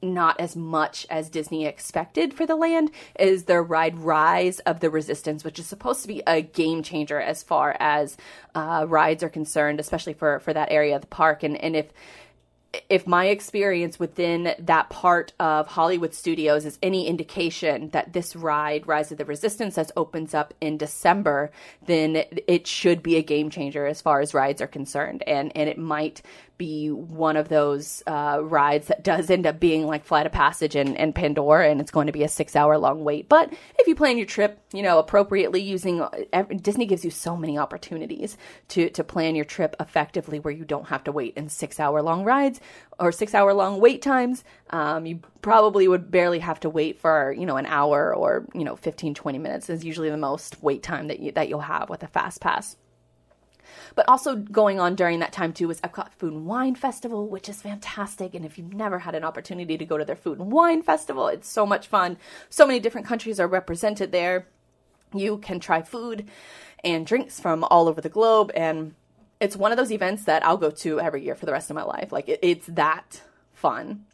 [0.02, 4.90] not as much as Disney expected for the land is their ride Rise of the
[4.90, 8.18] Resistance, which is supposed to be a game changer as far as
[8.54, 11.44] uh, rides are concerned, especially for for that area of the park.
[11.44, 11.92] And and if
[12.90, 18.88] if my experience within that part of Hollywood Studios is any indication that this ride,
[18.88, 21.52] Rise of the Resistance, that opens up in December,
[21.86, 25.24] then it should be a game changer as far as rides are concerned.
[25.26, 26.22] And, and it might
[26.58, 30.76] be one of those uh, rides that does end up being like Flight of Passage
[30.76, 33.30] and, and Pandora, and it's going to be a six hour long wait.
[33.30, 36.04] But if you plan your trip, you know, appropriately using
[36.62, 38.38] Disney gives you so many opportunities
[38.70, 42.02] to, to plan your trip effectively where you don't have to wait in six hour
[42.02, 42.60] long rides
[43.00, 44.44] or six hour long wait times.
[44.70, 48.64] Um, you probably would barely have to wait for, you know, an hour or, you
[48.64, 51.90] know, 15, 20 minutes is usually the most wait time that, you, that you'll have
[51.90, 52.76] with a fast pass.
[53.98, 57.50] But also going on during that time too was Epcot Food and Wine Festival, which
[57.50, 58.36] is fantastic.
[58.36, 61.28] And if you've never had an opportunity to go to their Food and Wine Festival,
[61.30, 62.18] it's so much fun.
[62.48, 64.46] So many different countries are represented there.
[65.16, 66.30] You can try food
[66.84, 68.52] and drinks from all over the globe.
[68.54, 68.94] And
[69.40, 71.76] it's one of those events that I'll go to every year for the rest of
[71.76, 72.12] my life.
[72.12, 74.06] Like it, it's that fun.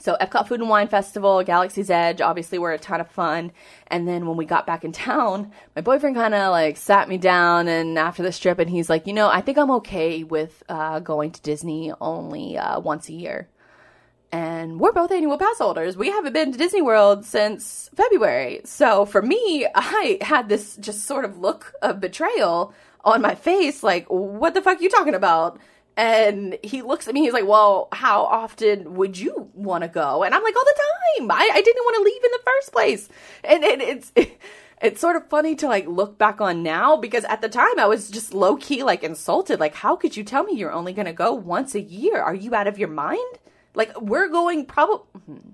[0.00, 3.52] So Epcot Food and Wine Festival, Galaxy's Edge, obviously were a ton of fun.
[3.88, 7.18] And then when we got back in town, my boyfriend kind of like sat me
[7.18, 10.62] down and after this trip, and he's like, you know, I think I'm okay with
[10.68, 13.48] uh, going to Disney only uh, once a year.
[14.32, 15.96] And we're both annual pass holders.
[15.96, 18.60] We haven't been to Disney World since February.
[18.64, 22.72] So for me, I had this just sort of look of betrayal
[23.04, 25.58] on my face, like, what the fuck are you talking about?
[26.00, 30.22] And he looks at me, he's like, Well, how often would you want to go?
[30.22, 30.80] And I'm like, All the
[31.18, 31.30] time.
[31.30, 33.08] I, I didn't want to leave in the first place.
[33.44, 34.12] And, and it's.
[34.16, 34.40] It,
[34.82, 37.84] it's sort of funny to like look back on now because at the time I
[37.84, 39.60] was just low key like insulted.
[39.60, 42.18] Like, how could you tell me you're only to go once a year?
[42.18, 43.38] Are you out of your mind?
[43.74, 45.04] Like, we're going probably.
[45.26, 45.50] Hmm.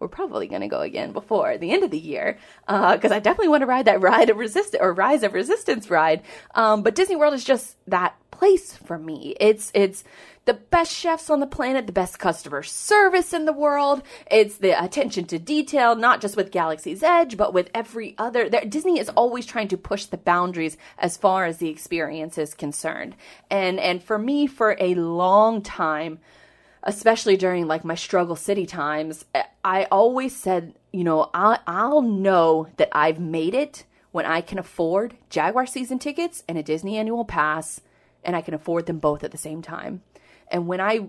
[0.00, 3.18] We're probably going to go again before the end of the year because uh, I
[3.18, 6.22] definitely want to ride that ride of resistance or rise of resistance ride.
[6.54, 9.34] Um, but Disney World is just that place for me.
[9.40, 10.04] It's it's
[10.44, 14.02] the best chefs on the planet, the best customer service in the world.
[14.30, 18.48] It's the attention to detail, not just with Galaxy's Edge, but with every other.
[18.48, 23.16] Disney is always trying to push the boundaries as far as the experience is concerned.
[23.50, 26.20] And and for me, for a long time,
[26.88, 32.00] especially during like my struggle city times, eh, I always said, you know, I'll, I'll
[32.00, 36.96] know that I've made it when I can afford Jaguar season tickets and a Disney
[36.96, 37.82] annual pass,
[38.24, 40.00] and I can afford them both at the same time.
[40.50, 41.08] And when I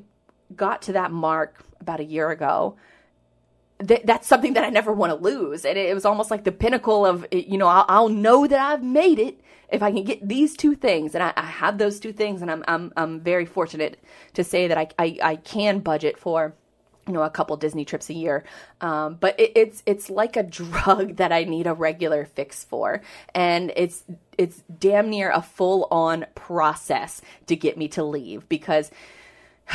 [0.54, 2.76] got to that mark about a year ago,
[3.88, 5.64] th- that's something that I never want to lose.
[5.64, 8.60] And it, it, was almost like the pinnacle of, you know, I'll, I'll, know that
[8.60, 9.40] I've made it
[9.72, 11.16] if I can get these two things.
[11.16, 14.02] And I, I have those two things, and I'm, I'm, I'm very fortunate
[14.34, 16.56] to say that I, I, I can budget for
[17.08, 18.44] you know a couple Disney trips a year,
[18.82, 23.02] um, but it, it's it's like a drug that I need a regular fix for,
[23.34, 24.04] and it's
[24.38, 28.92] it's damn near a full on process to get me to leave because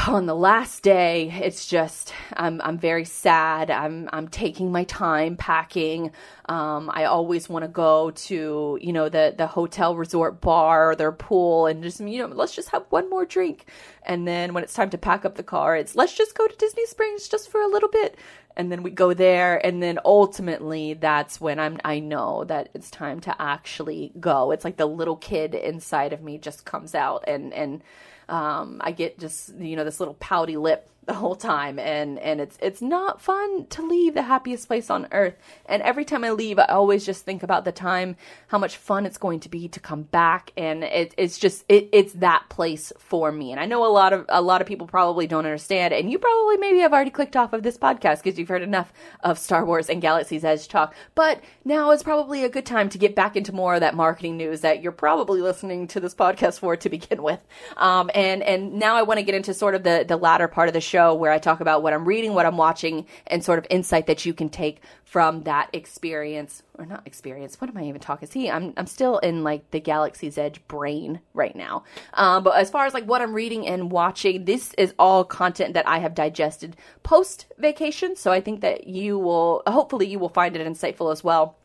[0.08, 3.70] on the last day it's just i'm i'm very sad.
[3.70, 6.10] I'm i'm taking my time packing.
[6.46, 10.96] Um, i always want to go to you know the the hotel resort bar or
[10.96, 13.66] their pool and just you know let's just have one more drink.
[14.02, 16.56] And then when it's time to pack up the car it's let's just go to
[16.56, 18.18] disney springs just for a little bit.
[18.56, 22.90] And then we go there and then ultimately that's when i'm i know that it's
[22.90, 24.50] time to actually go.
[24.50, 27.82] It's like the little kid inside of me just comes out and and
[28.28, 32.40] um, I get just you know this little pouty lip the whole time and and
[32.40, 35.34] it's it's not fun to leave the happiest place on earth.
[35.66, 38.16] And every time i leave i always just think about the time
[38.48, 40.52] how much fun it's going to be to come back.
[40.56, 43.50] And it, it's just it, it's that place for me.
[43.50, 46.18] And i know a lot of a lot of people probably don't understand and you
[46.18, 48.92] probably maybe have already clicked off of this podcast because you've heard enough
[49.22, 50.94] of star wars and galaxy's edge talk.
[51.14, 54.36] But now is probably a good time to get back into more of that marketing
[54.36, 57.40] news that you're probably listening to this podcast for to begin with.
[57.76, 60.68] Um, and and now i want to get into sort of the the latter part
[60.68, 63.42] of the show show where I talk about what I'm reading, what I'm watching, and
[63.42, 67.60] sort of insight that you can take from that experience or not experience.
[67.60, 68.28] What am I even talking?
[68.28, 71.82] See, I'm I'm still in like the Galaxy's Edge brain right now.
[72.12, 75.74] Um, but as far as like what I'm reading and watching, this is all content
[75.74, 78.14] that I have digested post vacation.
[78.14, 81.58] So I think that you will hopefully you will find it insightful as well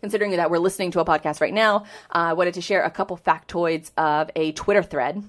[0.00, 1.76] considering that we're listening to a podcast right now,
[2.14, 5.24] uh, I wanted to share a couple factoids of a Twitter thread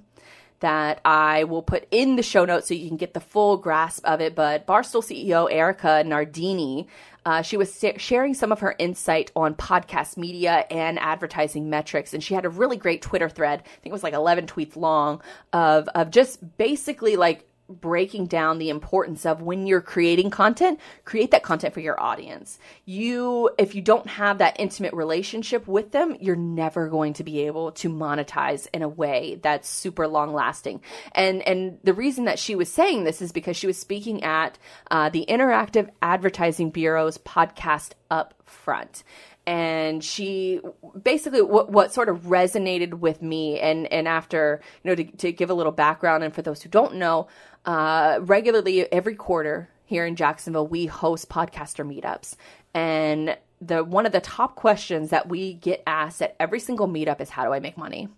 [0.60, 4.06] that I will put in the show notes so you can get the full grasp
[4.06, 4.36] of it.
[4.36, 6.88] But Barstool CEO Erika Nardini,
[7.26, 12.24] uh, she was sharing some of her insight on podcast media and advertising metrics, and
[12.24, 13.60] she had a really great Twitter thread.
[13.60, 18.58] I think it was like 11 tweets long of of just basically like breaking down
[18.58, 22.60] the importance of when you're creating content, create that content for your audience.
[22.86, 27.42] You, if you don't have that intimate relationship with them, you're never going to be
[27.48, 30.82] able to monetize in a way that's super long lasting.
[31.14, 34.58] And, and the reason that she was saying this is because she was speaking at
[34.92, 39.04] uh, the Interactive Advertising Bureau's podcast Up Front
[39.48, 40.60] and she
[41.04, 45.32] basically what what sort of resonated with me and and after you know to, to
[45.32, 47.28] give a little background and for those who don't know
[47.66, 52.36] uh, regularly every quarter here in Jacksonville we host podcaster meetups.
[52.74, 57.22] And the one of the top questions that we get asked at every single meetup
[57.22, 58.10] is how do I make money?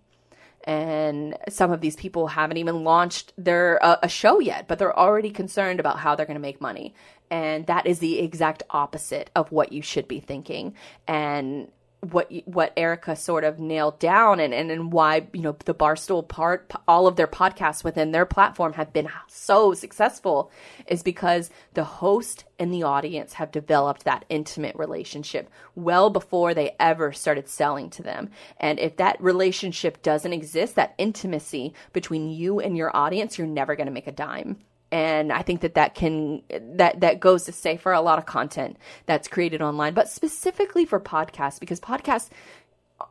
[0.64, 4.98] And some of these people haven't even launched their uh, a show yet but they're
[4.98, 6.94] already concerned about how they're going to make money
[7.30, 10.76] and that is the exact opposite of what you should be thinking.
[11.08, 11.70] And
[12.02, 16.28] what what Erika sort of nailed down and, and and why you know the barstool
[16.28, 20.52] part all of their podcasts within their platform have been so successful
[20.86, 26.76] is because the host and the audience have developed that intimate relationship well before they
[26.80, 28.30] ever started selling to them.
[28.60, 33.76] And if that relationship doesn't exist that intimacy between you and your audience you're never
[33.76, 34.58] going to make a dime
[34.92, 38.26] and i think that that can that that goes to say for a lot of
[38.26, 42.30] content that's created online but specifically for podcasts because podcasts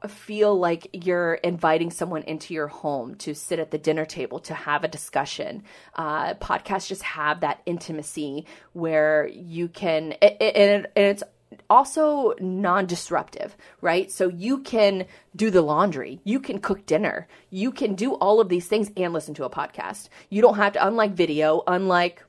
[0.09, 4.55] feel like you're inviting someone into your home to sit at the dinner table to
[4.55, 5.63] have a discussion.
[5.95, 11.23] Uh, podcasts just have that intimacy where you can and, and it's
[11.69, 14.11] also non-disruptive, right?
[14.11, 18.49] So you can do the laundry, you can cook dinner, you can do all of
[18.49, 20.09] these things and listen to a podcast.
[20.31, 22.23] You don't have to unlike video, unlike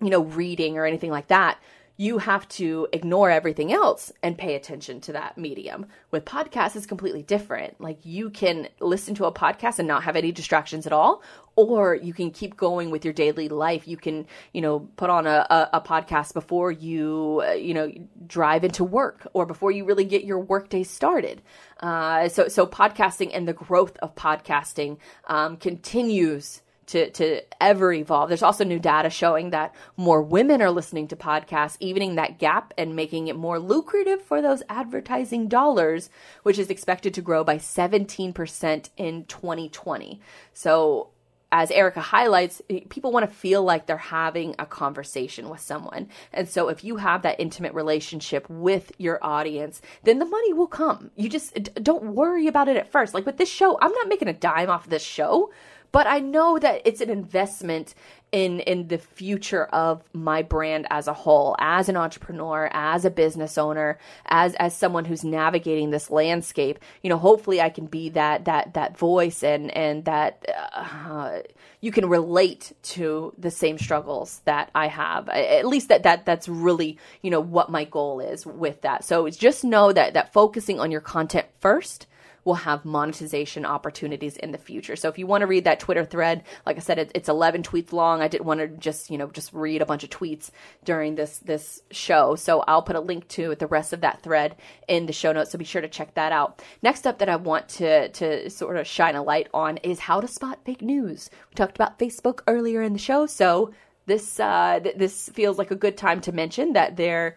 [0.00, 1.58] you know reading or anything like that
[2.00, 5.84] you have to ignore everything else and pay attention to that medium.
[6.12, 7.80] With podcasts, it's completely different.
[7.80, 11.24] Like you can listen to a podcast and not have any distractions at all,
[11.56, 13.88] or you can keep going with your daily life.
[13.88, 17.92] You can, you know, put on a, a, a podcast before you, uh, you know,
[18.28, 21.42] drive into work or before you really get your workday started.
[21.80, 28.28] Uh, so, so podcasting and the growth of podcasting um, continues to, to ever evolve.
[28.28, 32.74] There's also new data showing that more women are listening to podcasts, evening that gap
[32.76, 36.10] and making it more lucrative for those advertising dollars,
[36.42, 40.20] which is expected to grow by 17% in 2020.
[40.52, 41.10] So
[41.50, 42.60] as Erika highlights,
[42.90, 46.08] people want to feel like they're having a conversation with someone.
[46.32, 50.66] And so if you have that intimate relationship with your audience, then the money will
[50.66, 51.10] come.
[51.16, 53.14] You just don't worry about it at first.
[53.14, 55.50] Like with this show, I'm not making a dime off of this show,
[55.92, 57.94] but I know that it's an investment
[58.30, 63.10] in in the future of my brand as a whole as an entrepreneur as a
[63.10, 66.78] business owner as as someone who's navigating this landscape.
[67.02, 71.40] You know hopefully I can be that that that voice and and that uh,
[71.80, 75.28] you can relate to the same struggles that I have.
[75.28, 79.04] At least that that that's really you know what my goal is with that.
[79.04, 82.06] So it's just know that that focusing on your content first
[82.48, 84.96] will have monetization opportunities in the future.
[84.96, 87.62] So if you want to read that Twitter thread, like I said, it, it's 11
[87.62, 88.22] tweets long.
[88.22, 90.50] I didn't want to just, you know, just read a bunch of tweets
[90.82, 92.36] during this, this show.
[92.36, 94.56] So I'll put a link to the rest of that thread
[94.88, 95.50] in the show notes.
[95.50, 96.62] So be sure to check that out.
[96.80, 100.22] Next up that I want to, to sort of shine a light on is how
[100.22, 101.28] to spot fake news.
[101.50, 103.26] We talked about Facebook earlier in the show.
[103.26, 103.74] So
[104.06, 107.36] this, uh, th- this feels like a good time to mention that there,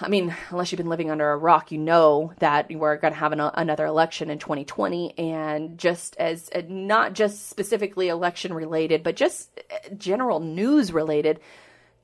[0.00, 3.20] I mean, unless you've been living under a rock, you know that we're going to
[3.20, 5.18] have an, another election in 2020.
[5.18, 11.40] And just as uh, not just specifically election related, but just uh, general news related,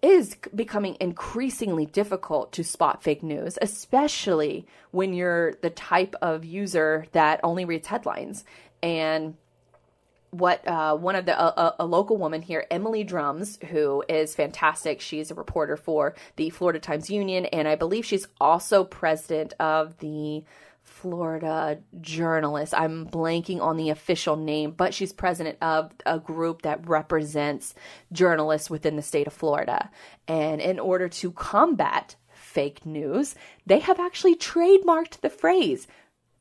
[0.03, 7.07] is becoming increasingly difficult to spot fake news, especially when you're the type of user
[7.13, 8.45] that only reads headlines.
[8.83, 9.37] And
[10.31, 15.01] what uh, one of the a, a, local woman here, Emily Drums, who is fantastic.
[15.01, 19.99] She's a reporter for the Florida Times Union, and I believe she's also president of
[19.99, 20.45] the
[20.83, 22.75] Florida Journalists.
[22.75, 27.75] I'm blanking on the official name, but she's president of a group that represents
[28.13, 29.91] journalists within the state of Florida.
[30.29, 33.35] And in order to combat fake news,
[33.67, 35.89] they have actually trademarked the phrase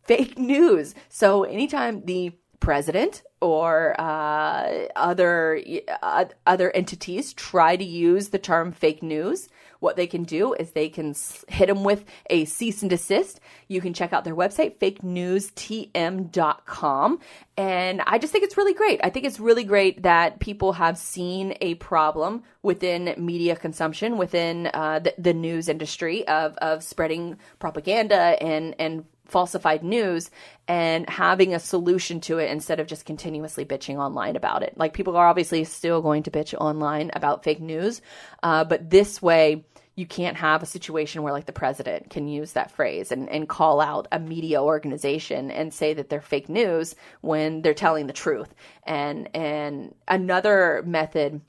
[0.03, 0.93] fake news.
[1.09, 5.61] So anytime the president or uh, other
[6.01, 9.49] uh, other entities try to use the term fake news,
[9.79, 11.13] what they can do is they can
[11.47, 13.39] hit them with a cease and desist.
[13.67, 17.19] You can check out their website, fakenewstm.com.
[17.57, 18.99] And I just think it's really great.
[19.03, 24.71] I think it's really great that people have seen a problem within media consumption, within
[24.73, 30.31] uh, the, the news industry of, of spreading propaganda and, and falsified news
[30.67, 34.77] and having a solution to it instead of just continuously bitching online about it.
[34.77, 38.01] Like people are obviously still going to bitch online about fake news,
[38.43, 39.65] uh, but this way
[39.95, 43.47] you can't have a situation where like the president can use that phrase and, and
[43.47, 48.13] call out a media organization and say that they're fake news when they're telling the
[48.13, 48.53] truth.
[48.83, 51.41] And and another method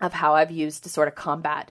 [0.00, 1.70] of how I've used to sort of combat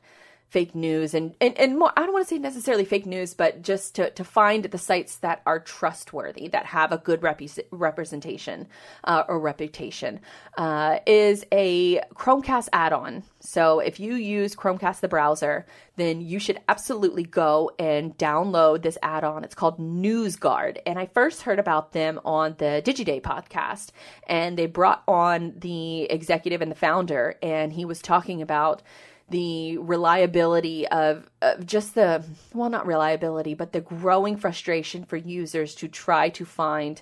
[0.49, 3.61] fake news and, and, and more, I don't want to say necessarily fake news, but
[3.61, 7.39] just to, to find the sites that are trustworthy, that have a good rep-
[7.71, 8.67] representation
[9.03, 10.19] uh, or reputation,
[10.57, 13.23] uh, is a Chromecast add on.
[13.39, 18.97] So if you use Chromecast, the browser, then you should absolutely go and download this
[19.03, 19.43] add on.
[19.43, 20.79] It's called NewsGuard.
[20.85, 23.91] And I first heard about them on the DigiDay podcast.
[24.25, 28.81] And they brought on the executive and the founder, and he was talking about
[29.30, 32.23] the reliability of, of, just the
[32.53, 37.01] well not reliability but the growing frustration for users to try to find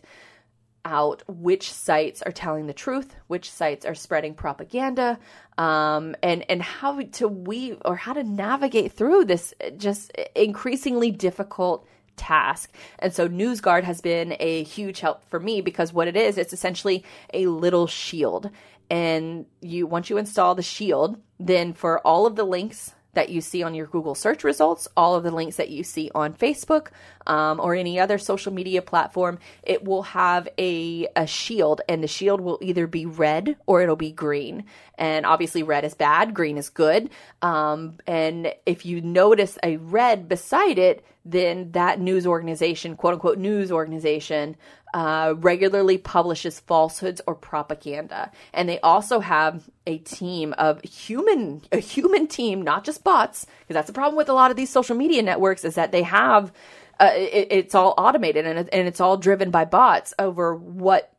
[0.85, 5.19] out which sites are telling the truth which sites are spreading propaganda
[5.57, 11.87] um, and and how to weave or how to navigate through this just increasingly difficult
[12.17, 12.73] task.
[12.99, 16.51] And so NewsGuard has been a huge help for me because what it is, it's
[16.51, 18.49] essentially a little shield
[18.89, 23.41] and you once you install the shield then for all of the links that you
[23.41, 26.87] see on your google search results all of the links that you see on facebook
[27.27, 32.07] um, or any other social media platform it will have a, a shield and the
[32.07, 34.63] shield will either be red or it'll be green
[34.97, 37.09] and obviously red is bad green is good
[37.41, 43.37] um, and if you notice a red beside it then that news organization quote unquote
[43.37, 44.55] news organization
[44.93, 48.31] uh, regularly publishes falsehoods or propaganda.
[48.53, 53.73] And they also have a team of human, a human team, not just bots, because
[53.73, 56.51] that's the problem with a lot of these social media networks is that they have,
[56.99, 61.13] uh, it, it's all automated and, and it's all driven by bots over what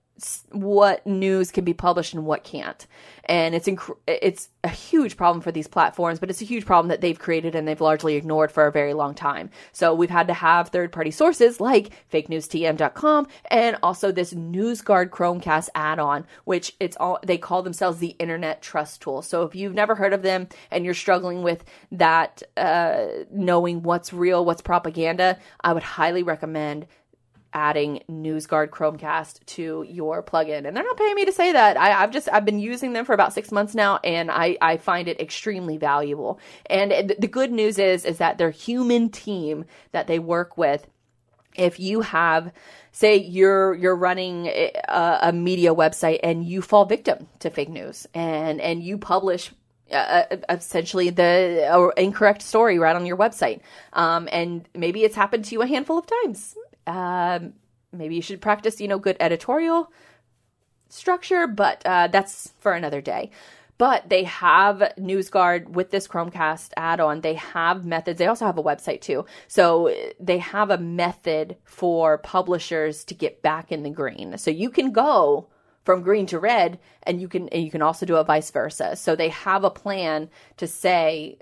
[0.50, 2.86] what news can be published and what can't.
[3.24, 6.88] And it's inc- it's a huge problem for these platforms, but it's a huge problem
[6.88, 9.50] that they've created and they've largely ignored for a very long time.
[9.72, 16.26] So we've had to have third-party sources like fakenewstm.com and also this NewsGuard Chromecast add-on,
[16.44, 19.22] which it's all they call themselves the Internet Trust Tool.
[19.22, 24.12] So if you've never heard of them and you're struggling with that, uh, knowing what's
[24.12, 26.86] real, what's propaganda, I would highly recommend
[27.53, 30.66] adding NewsGuard Chromecast to your plugin.
[30.66, 31.76] And they're not paying me to say that.
[31.76, 34.76] I, have just I've been using them for about six months now, and I, I
[34.76, 36.38] find it extremely valuable.
[36.66, 40.86] And the good news is is that their human team that they work with,
[41.57, 42.53] if you have
[42.92, 44.72] say you're you're running a,
[45.22, 49.53] a media website and you fall victim to fake news and and you publish
[49.90, 49.94] uh,
[50.30, 53.61] uh essentially the uh, incorrect story right on your website.
[53.92, 56.57] Um, and maybe it's happened to you a handful of times.
[56.89, 57.53] Um,
[57.93, 59.93] maybe you should practice, you know, good editorial
[60.89, 63.30] structure, but uh, that's for another day.
[63.76, 67.20] But they have NewsGuard with this Chromecast add on.
[67.20, 68.18] They have methods.
[68.18, 69.24] They also have a website too.
[69.47, 74.36] So they have a method for publishers to get back in the green.
[74.36, 75.49] So you can go
[75.84, 78.97] from green to red and you can and you can also do it vice versa.
[78.97, 81.39] So they have a plan to say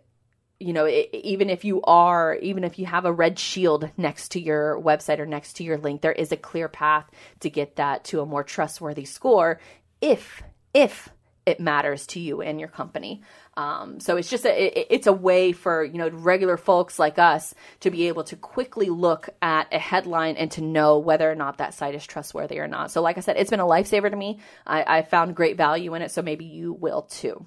[0.59, 4.31] you know, it, even if you are, even if you have a red shield next
[4.31, 7.77] to your website or next to your link, there is a clear path to get
[7.77, 9.61] that to a more trustworthy score
[10.01, 10.43] if,
[10.73, 11.11] if
[11.47, 13.23] it matters to you and your company.
[13.57, 17.19] Um, so it's just a, it, it's a way for you know regular folks like
[17.19, 21.37] us to be able to quickly look at a headline and to know whether or
[21.37, 22.91] not that site is trustworthy or not.
[22.91, 24.41] So like I said, it's been a lifesaver to me.
[24.67, 27.47] I, I found great value in it, so maybe you will too.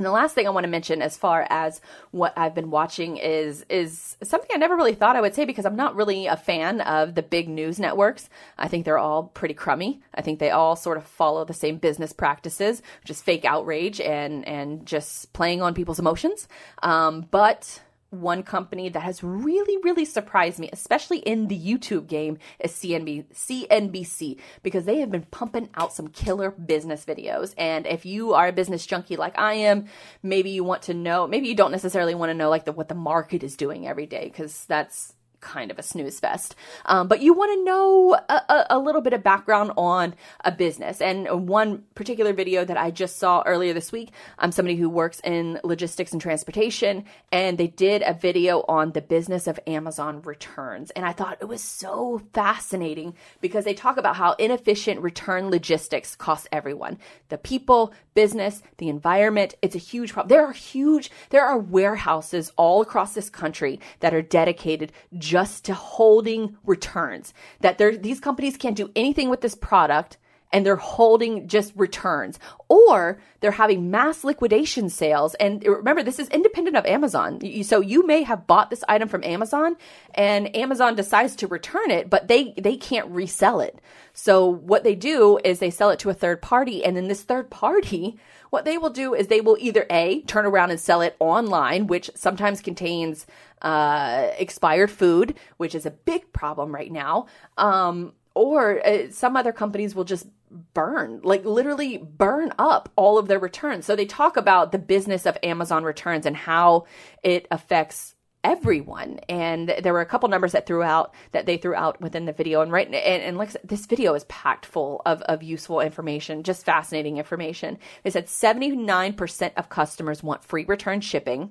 [0.00, 3.18] And the last thing I want to mention as far as what I've been watching
[3.18, 6.38] is is something I never really thought I would say because I'm not really a
[6.38, 8.30] fan of the big news networks.
[8.56, 10.00] I think they're all pretty crummy.
[10.14, 14.48] I think they all sort of follow the same business practices, just fake outrage and
[14.48, 16.48] and just playing on people's emotions.
[16.82, 22.38] Um, but one company that has really, really surprised me, especially in the YouTube game,
[22.58, 27.54] is CNB, CNBC, because they have been pumping out some killer business videos.
[27.56, 29.86] And if you are a business junkie like I am,
[30.22, 32.88] maybe you want to know, maybe you don't necessarily want to know like the, what
[32.88, 36.54] the market is doing every day, because that's kind of a snooze fest.
[36.86, 40.14] Um, but you want to know a, a, little bit of background on
[40.44, 41.00] a business.
[41.00, 45.20] And one particular video that I just saw earlier this week, I'm somebody who works
[45.24, 50.90] in logistics and transportation, and they did a video on the business of Amazon returns.
[50.90, 56.16] And I thought it was so fascinating because they talk about how inefficient return logistics
[56.16, 59.54] costs everyone the people, business, the environment.
[59.62, 60.28] It's a huge problem.
[60.28, 64.92] There are huge, there are warehouses all across this country that are dedicated
[65.30, 67.32] just to holding returns.
[67.60, 70.18] That these companies can't do anything with this product
[70.52, 72.40] and they're holding just returns.
[72.68, 75.34] Or they're having mass liquidation sales.
[75.34, 77.40] And remember this is independent of Amazon.
[77.62, 79.76] So you may have bought this item from Amazon
[80.16, 83.80] and Amazon decides to return it but they they can't resell it.
[84.12, 86.84] So what they do is they sell it to a third party.
[86.84, 88.18] And then this third party
[88.50, 91.86] what they will do is they will either a turn around and sell it online
[91.86, 93.26] which sometimes contains
[93.62, 97.26] uh, expired food which is a big problem right now
[97.58, 100.26] um, or uh, some other companies will just
[100.74, 103.86] burn, like literally burn up all of their returns.
[103.86, 106.86] So they talk about the business of Amazon returns and how
[107.22, 109.20] it affects everyone.
[109.28, 112.32] And there were a couple numbers that threw out that they threw out within the
[112.32, 112.62] video.
[112.62, 116.64] And right and, and like this video is packed full of, of useful information, just
[116.64, 117.78] fascinating information.
[118.02, 121.50] They said 79% of customers want free return shipping.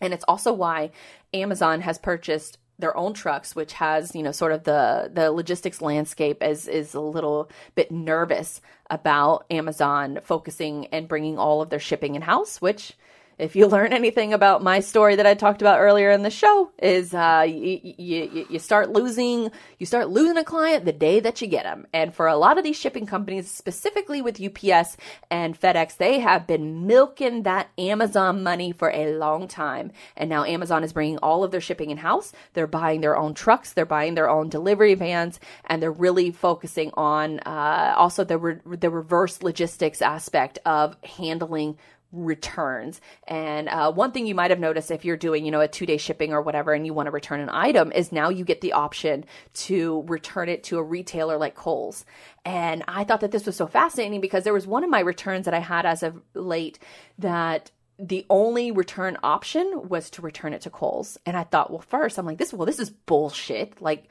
[0.00, 0.90] And it's also why
[1.32, 5.80] Amazon has purchased their own trucks, which has you know sort of the the logistics
[5.80, 11.80] landscape is is a little bit nervous about Amazon focusing and bringing all of their
[11.80, 12.92] shipping in house, which
[13.38, 16.70] if you learn anything about my story that I talked about earlier in the show,
[16.78, 21.42] is uh, you, you, you start losing you start losing a client the day that
[21.42, 21.86] you get them.
[21.92, 24.96] And for a lot of these shipping companies, specifically with UPS
[25.30, 29.92] and FedEx, they have been milking that Amazon money for a long time.
[30.16, 32.32] And now Amazon is bringing all of their shipping in house.
[32.54, 36.90] They're buying their own trucks, they're buying their own delivery vans, and they're really focusing
[36.94, 41.76] on uh, also the re- the reverse logistics aspect of handling
[42.12, 43.00] returns.
[43.26, 45.86] And uh, one thing you might have noticed if you're doing, you know, a two
[45.86, 48.60] day shipping or whatever, and you want to return an item, is now you get
[48.60, 52.04] the option to return it to a retailer like Kohl's.
[52.44, 55.44] And I thought that this was so fascinating because there was one of my returns
[55.44, 56.78] that I had as of late
[57.18, 61.18] that the only return option was to return it to Kohl's.
[61.24, 63.80] And I thought, well, first, I'm like, this, well, this is bullshit.
[63.80, 64.10] Like,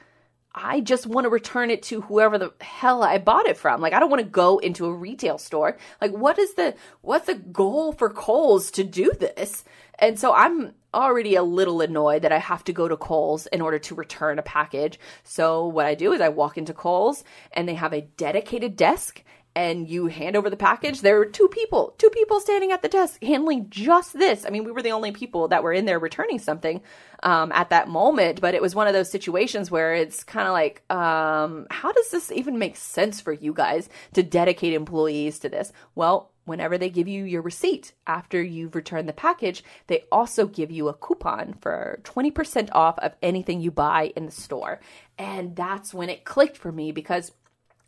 [0.58, 3.82] I just want to return it to whoever the hell I bought it from.
[3.82, 5.76] Like I don't want to go into a retail store.
[6.00, 9.64] Like what is the what's the goal for Kohl's to do this?
[9.98, 13.60] And so I'm already a little annoyed that I have to go to Kohl's in
[13.60, 14.98] order to return a package.
[15.24, 19.22] So what I do is I walk into Kohl's and they have a dedicated desk
[19.56, 22.88] and you hand over the package, there are two people, two people standing at the
[22.88, 24.44] desk handling just this.
[24.44, 26.82] I mean, we were the only people that were in there returning something
[27.22, 30.52] um, at that moment, but it was one of those situations where it's kind of
[30.52, 35.48] like, um, how does this even make sense for you guys to dedicate employees to
[35.48, 35.72] this?
[35.94, 40.70] Well, whenever they give you your receipt after you've returned the package, they also give
[40.70, 44.80] you a coupon for 20% off of anything you buy in the store.
[45.16, 47.32] And that's when it clicked for me because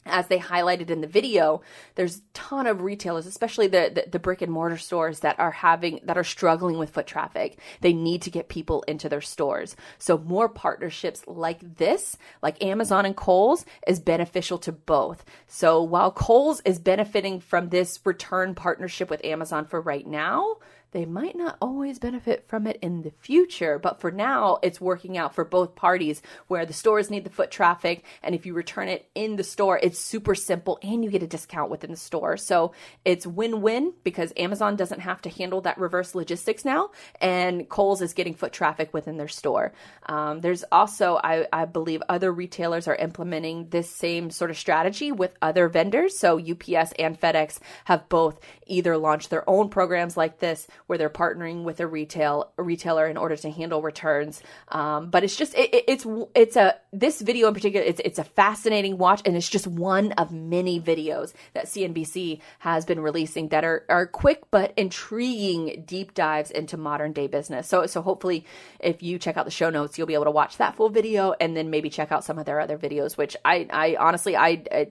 [0.09, 1.63] as they highlighted in the video,
[1.95, 5.51] there's a ton of retailers, especially the, the, the, brick and mortar stores that are
[5.51, 7.59] having that are struggling with foot traffic.
[7.81, 9.77] They need to get people into their stores.
[9.99, 15.25] So more partnerships like this, like Amazon and Kohl's, is beneficial to both.
[15.47, 20.57] So while Kohl's is benefiting from this return partnership with Amazon for right now,
[20.93, 25.19] they might not always benefit from it in the future, but for now, it's working
[25.19, 28.05] out for both parties where the stores need the foot traffic.
[28.23, 31.27] And if you return it in the store, it's super simple and you get a
[31.27, 32.37] discount within the store.
[32.37, 32.73] So
[33.05, 38.01] it's win win because Amazon doesn't have to handle that reverse logistics now, and Kohl's
[38.01, 39.73] is getting foot traffic within their store.
[40.07, 45.13] Um, there's also, I, I believe, other retailers are implementing this same sort of strategy
[45.13, 46.19] with other vendors.
[46.19, 51.11] So UPS and FedEx have both either launched their own programs like this where they're
[51.11, 54.43] partnering with a retail a retailer in order to handle returns.
[54.69, 58.19] Um, but it's just it, it, it's it's a this video in particular it's it's
[58.19, 63.49] a fascinating watch and it's just one of many videos that CNBC has been releasing
[63.49, 67.69] that are are quick but intriguing deep dives into modern day business.
[67.69, 68.47] So so hopefully
[68.81, 71.35] if you check out the show notes you'll be able to watch that full video
[71.39, 74.63] and then maybe check out some of their other videos which I I honestly I,
[74.73, 74.89] I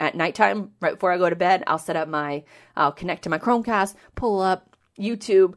[0.00, 2.44] at nighttime right before I go to bed I'll set up my
[2.76, 5.54] I'll connect to my Chromecast pull up YouTube,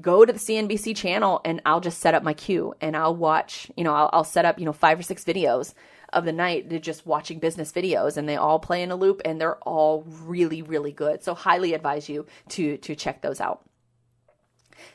[0.00, 3.70] go to the CNBC channel and I'll just set up my queue and I'll watch,
[3.76, 5.74] you know, I'll, I'll set up, you know, five or six videos
[6.12, 9.22] of the night to just watching business videos and they all play in a loop
[9.24, 11.22] and they're all really, really good.
[11.22, 13.62] So highly advise you to, to check those out.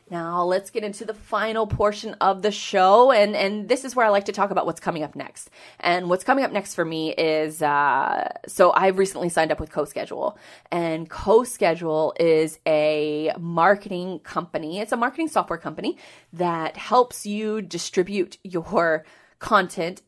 [0.10, 4.06] Now let's get into the final portion of the show, and and this is where
[4.06, 5.50] I like to talk about what's coming up next.
[5.80, 9.72] And what's coming up next for me is uh, so I've recently signed up with
[9.72, 10.36] CoSchedule,
[10.72, 14.80] and CoSchedule is a marketing company.
[14.80, 15.98] It's a marketing software company
[16.34, 19.06] that helps you distribute your
[19.40, 20.02] content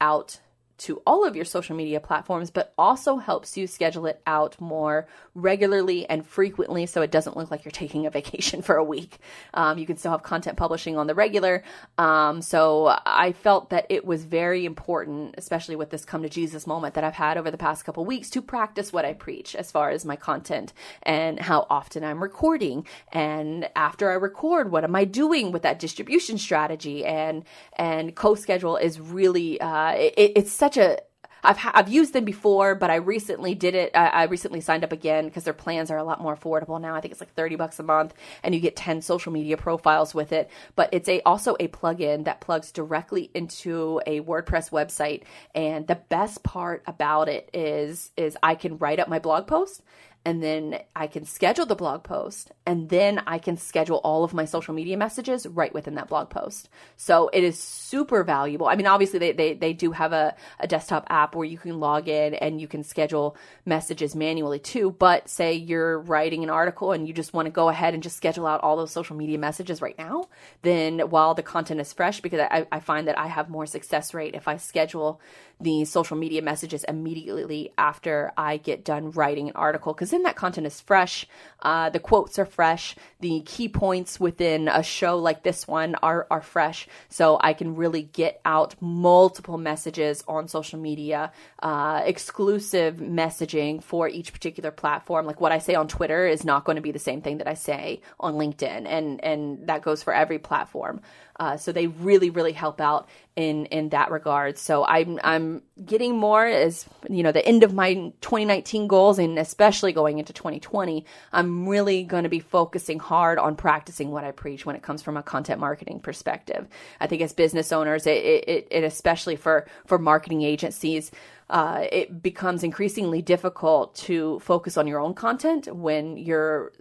[0.00, 0.40] out
[0.78, 5.06] to all of your social media platforms, but also helps you schedule it out more
[5.34, 9.18] regularly and frequently so it doesn't look like you're taking a vacation for a week.
[9.54, 11.62] Um, you can still have content publishing on the regular.
[11.96, 16.66] Um, so I felt that it was very important, especially with this come to Jesus
[16.66, 19.70] moment that I've had over the past couple weeks, to practice what I preach as
[19.70, 20.72] far as my content
[21.02, 22.86] and how often I'm recording.
[23.12, 27.04] And after I record, what am I doing with that distribution strategy?
[27.04, 27.44] And
[27.76, 30.98] and CoSchedule is really uh, it, it's such a
[31.42, 33.92] I've I've used them before, but I recently did it.
[33.94, 36.94] I, I recently signed up again because their plans are a lot more affordable now.
[36.94, 40.14] I think it's like thirty bucks a month, and you get ten social media profiles
[40.14, 40.50] with it.
[40.74, 45.22] But it's a also a plugin that plugs directly into a WordPress website.
[45.54, 49.82] And the best part about it is is I can write up my blog post
[50.28, 54.34] and then I can schedule the blog post and then I can schedule all of
[54.34, 56.68] my social media messages right within that blog post.
[56.98, 58.66] So it is super valuable.
[58.66, 61.80] I mean, obviously they, they, they do have a, a desktop app where you can
[61.80, 64.90] log in and you can schedule messages manually too.
[64.98, 68.18] But say you're writing an article and you just want to go ahead and just
[68.18, 70.28] schedule out all those social media messages right now,
[70.60, 74.12] then while the content is fresh, because I, I find that I have more success
[74.12, 75.22] rate if I schedule
[75.60, 80.36] the social media messages immediately after I get done writing an article because then that
[80.36, 81.26] content is fresh.
[81.60, 82.94] Uh, the quotes are fresh.
[83.20, 86.86] The key points within a show like this one are, are fresh.
[87.08, 94.08] So I can really get out multiple messages on social media, uh, exclusive messaging for
[94.08, 95.26] each particular platform.
[95.26, 97.48] Like what I say on Twitter is not going to be the same thing that
[97.48, 98.86] I say on LinkedIn.
[98.86, 101.00] And, and that goes for every platform.
[101.38, 104.58] Uh, so they really, really help out in in that regard.
[104.58, 109.38] So I'm I'm getting more as you know the end of my 2019 goals, and
[109.38, 111.04] especially going into 2020.
[111.32, 115.02] I'm really going to be focusing hard on practicing what I preach when it comes
[115.02, 116.66] from a content marketing perspective.
[116.98, 121.12] I think as business owners, it, it, it especially for for marketing agencies.
[121.50, 126.72] Uh, it becomes increasingly difficult to focus on your own content when you're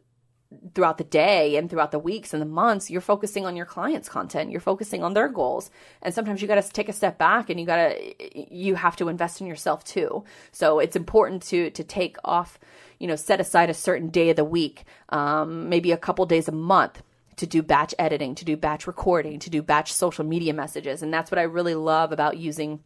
[0.74, 4.10] throughout the day and throughout the weeks and the months you're focusing on your clients
[4.10, 4.52] content.
[4.52, 5.70] You're focusing on their goals.
[6.02, 8.96] And sometimes you got to take a step back and you got to you have
[8.98, 10.24] to invest in yourself too.
[10.52, 12.60] So it's important to to take off
[13.00, 16.48] you know set aside a certain day of the week um, maybe a couple days
[16.48, 17.04] a month
[17.38, 21.02] to do batch editing to do batch recording to do batch social media messages.
[21.02, 22.80] And that's what i really love about using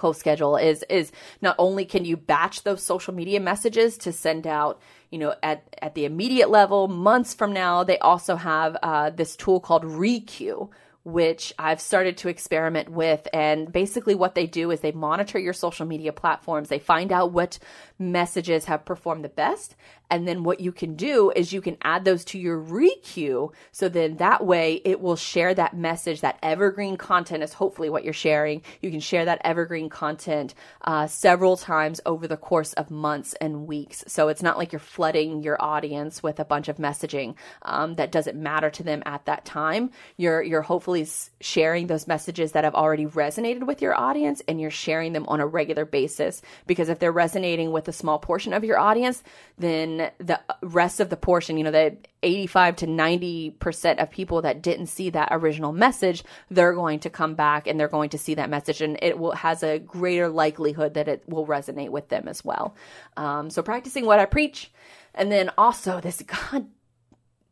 [0.00, 4.80] CoSchedule is is not only can you batch those social media messages to send out
[5.10, 9.34] you know, at, at the immediate level, months from now, they also have uh, this
[9.34, 10.70] tool called Requeue,
[11.02, 13.26] which I've started to experiment with.
[13.32, 16.68] And basically, what they do is they monitor your social media platforms.
[16.68, 17.58] They find out what
[17.98, 19.74] messages have performed the best.
[20.10, 23.52] And then what you can do is you can add those to your requeue.
[23.72, 28.04] So then that way it will share that message, that evergreen content is hopefully what
[28.04, 28.62] you're sharing.
[28.80, 33.66] You can share that evergreen content uh, several times over the course of months and
[33.66, 34.04] weeks.
[34.08, 38.12] So it's not like you're flooding your audience with a bunch of messaging um, that
[38.12, 39.90] doesn't matter to them at that time.
[40.16, 41.06] You're, you're hopefully
[41.40, 45.40] sharing those messages that have already resonated with your audience and you're sharing them on
[45.40, 49.22] a regular basis because if they're resonating with a small portion of your audience,
[49.58, 54.62] then the rest of the portion, you know, the 85 to 90% of people that
[54.62, 58.34] didn't see that original message, they're going to come back and they're going to see
[58.34, 62.28] that message and it will has a greater likelihood that it will resonate with them
[62.28, 62.74] as well.
[63.16, 64.70] Um, so practicing what I preach.
[65.14, 66.66] And then also this god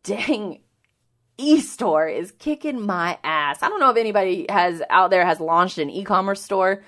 [0.02, 0.60] dang
[1.38, 3.62] e-store is kicking my ass.
[3.62, 6.82] I don't know if anybody has out there has launched an e-commerce store.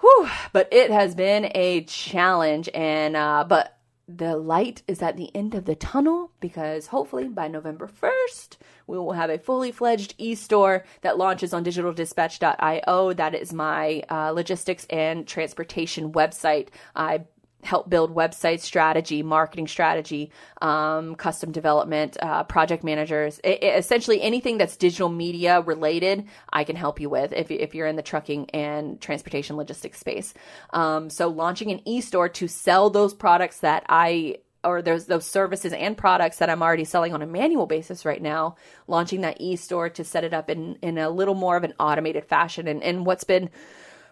[0.00, 3.77] Whew, but it has been a challenge and uh, but
[4.08, 8.56] the light is at the end of the tunnel because hopefully by November 1st,
[8.86, 13.12] we will have a fully fledged e store that launches on digitaldispatch.io.
[13.12, 16.68] That is my uh, logistics and transportation website.
[16.96, 17.24] I
[17.64, 20.30] help build website strategy, marketing strategy,
[20.62, 26.64] um, custom development, uh, project managers, it, it, essentially anything that's digital media related, I
[26.64, 30.34] can help you with if, if you're in the trucking and transportation logistics space.
[30.72, 35.72] Um, so launching an e-store to sell those products that I or those those services
[35.72, 38.56] and products that I'm already selling on a manual basis right now,
[38.88, 42.24] launching that e-store to set it up in in a little more of an automated
[42.24, 42.66] fashion.
[42.66, 43.50] And and what's been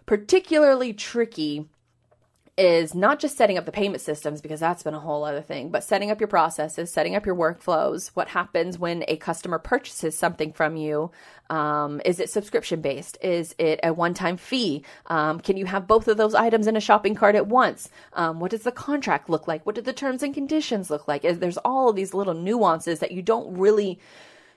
[0.07, 1.69] particularly tricky
[2.59, 5.69] is not just setting up the payment systems because that's been a whole other thing,
[5.69, 8.09] but setting up your processes, setting up your workflows.
[8.15, 11.11] What happens when a customer purchases something from you?
[11.51, 13.19] Um, is it subscription based?
[13.21, 14.85] Is it a one time fee?
[15.07, 17.91] Um, can you have both of those items in a shopping cart at once?
[18.15, 19.67] Um, what does the contract look like?
[19.67, 21.23] What do the terms and conditions look like?
[21.23, 23.99] There's all of these little nuances that you don't really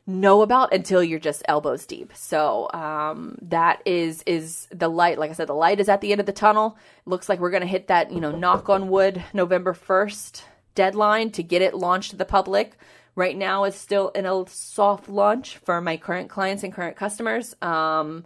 [0.09, 2.11] know about until you're just elbows deep.
[2.15, 5.19] So um, that is is the light.
[5.19, 6.77] Like I said, the light is at the end of the tunnel.
[7.05, 10.43] Looks like we're gonna hit that you know knock on wood November first
[10.75, 12.77] deadline to get it launched to the public.
[13.15, 17.55] Right now, it's still in a soft launch for my current clients and current customers.
[17.61, 18.25] Um,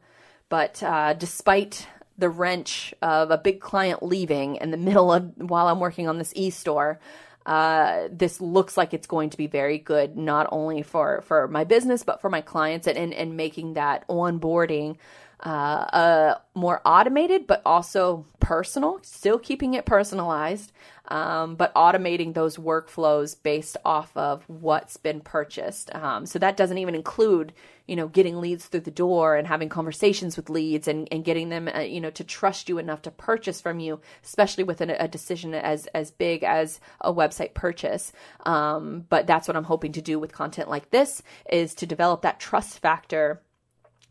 [0.49, 1.87] but uh, despite
[2.17, 6.19] the wrench of a big client leaving in the middle of while I'm working on
[6.19, 6.99] this e-store,
[7.45, 11.63] uh, this looks like it's going to be very good, not only for, for my
[11.63, 14.97] business, but for my clients and, and, and making that onboarding
[15.45, 20.71] uh, uh, more automated, but also personal, still keeping it personalized,
[21.09, 25.93] um, but automating those workflows based off of what's been purchased.
[25.93, 27.51] Um, so that doesn't even include,
[27.87, 31.49] you know, getting leads through the door and having conversations with leads and, and getting
[31.49, 35.03] them, uh, you know, to trust you enough to purchase from you, especially with a,
[35.03, 38.11] a decision as as big as a website purchase.
[38.45, 42.21] Um, but that's what I'm hoping to do with content like this is to develop
[42.21, 43.41] that trust factor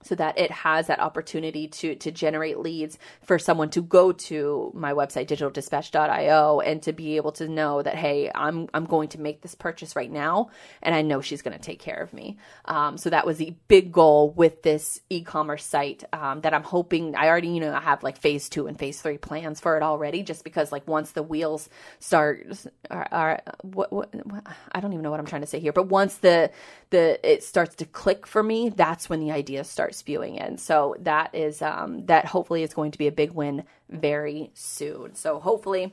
[0.02, 4.70] so that it has that opportunity to to generate leads for someone to go to
[4.74, 9.20] my website digitaldispatch.io and to be able to know that hey i'm i'm going to
[9.20, 10.50] make this purchase right now
[10.82, 12.38] and i know she's going to take care of me.
[12.64, 17.14] Um, so that was the big goal with this e-commerce site um, that i'm hoping
[17.14, 19.82] i already you know i have like phase two and phase three plans for it
[19.82, 21.68] already just because like once the wheels
[21.98, 22.46] start
[22.90, 25.72] are, are what, what, what i don't even know what i'm trying to say here
[25.72, 26.50] but once the
[26.90, 30.58] the it starts to click for me that's when the ideas start start spewing in.
[30.58, 35.14] So that is um, that hopefully is going to be a big win very soon.
[35.14, 35.92] So hopefully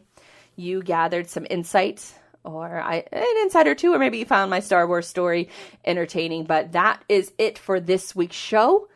[0.56, 2.14] you gathered some insight
[2.44, 5.50] or I, an insight or two, or maybe you found my Star Wars story
[5.84, 6.46] entertaining.
[6.46, 8.88] But that is it for this week's show.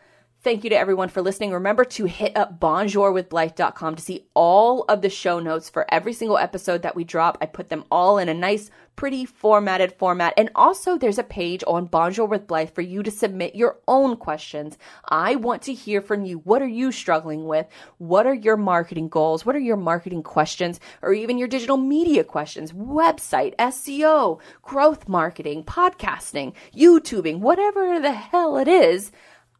[0.44, 1.54] Thank you to everyone for listening.
[1.54, 6.38] Remember to hit up bonjourwithblythe.com to see all of the show notes for every single
[6.38, 7.38] episode that we drop.
[7.40, 10.34] I put them all in a nice, pretty formatted format.
[10.36, 14.18] And also, there's a page on Bonjour with Blythe for you to submit your own
[14.18, 14.78] questions.
[15.08, 16.40] I want to hear from you.
[16.40, 17.66] What are you struggling with?
[17.98, 19.46] What are your marketing goals?
[19.46, 20.82] What are your marketing questions?
[21.02, 28.58] Or even your digital media questions, website, SEO, growth marketing, podcasting, YouTubing, whatever the hell
[28.58, 29.14] it is.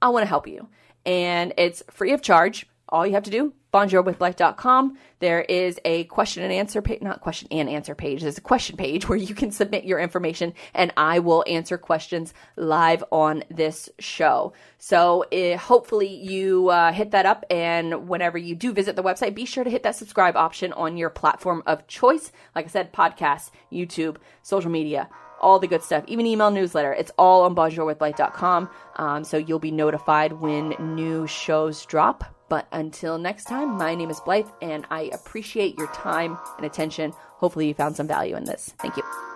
[0.04, 0.68] I want to help you.
[1.06, 2.68] And it's free of charge.
[2.90, 4.98] All you have to do, bonjourwithblythe.com.
[5.20, 8.22] There is a question and answer page, not question and answer page.
[8.22, 12.34] There's a question page where you can submit your information and I will answer questions
[12.58, 14.54] live on this show.
[14.78, 19.34] So uh, hopefully you uh, hit that up and whenever you do visit the website,
[19.34, 22.32] be sure to hit that subscribe option on your platform of choice.
[22.54, 25.10] Like I said, podcasts, YouTube, social media,
[25.44, 26.94] all the good stuff, even email newsletter.
[26.94, 28.70] It's all on bonjourwithblythe.com.
[28.96, 32.24] Um, so you'll be notified when new shows drop.
[32.50, 37.12] But until next time, my name is Blythe, and I appreciate your time and attention.
[37.38, 38.74] Hopefully, you found some value in this.
[38.80, 39.33] Thank you.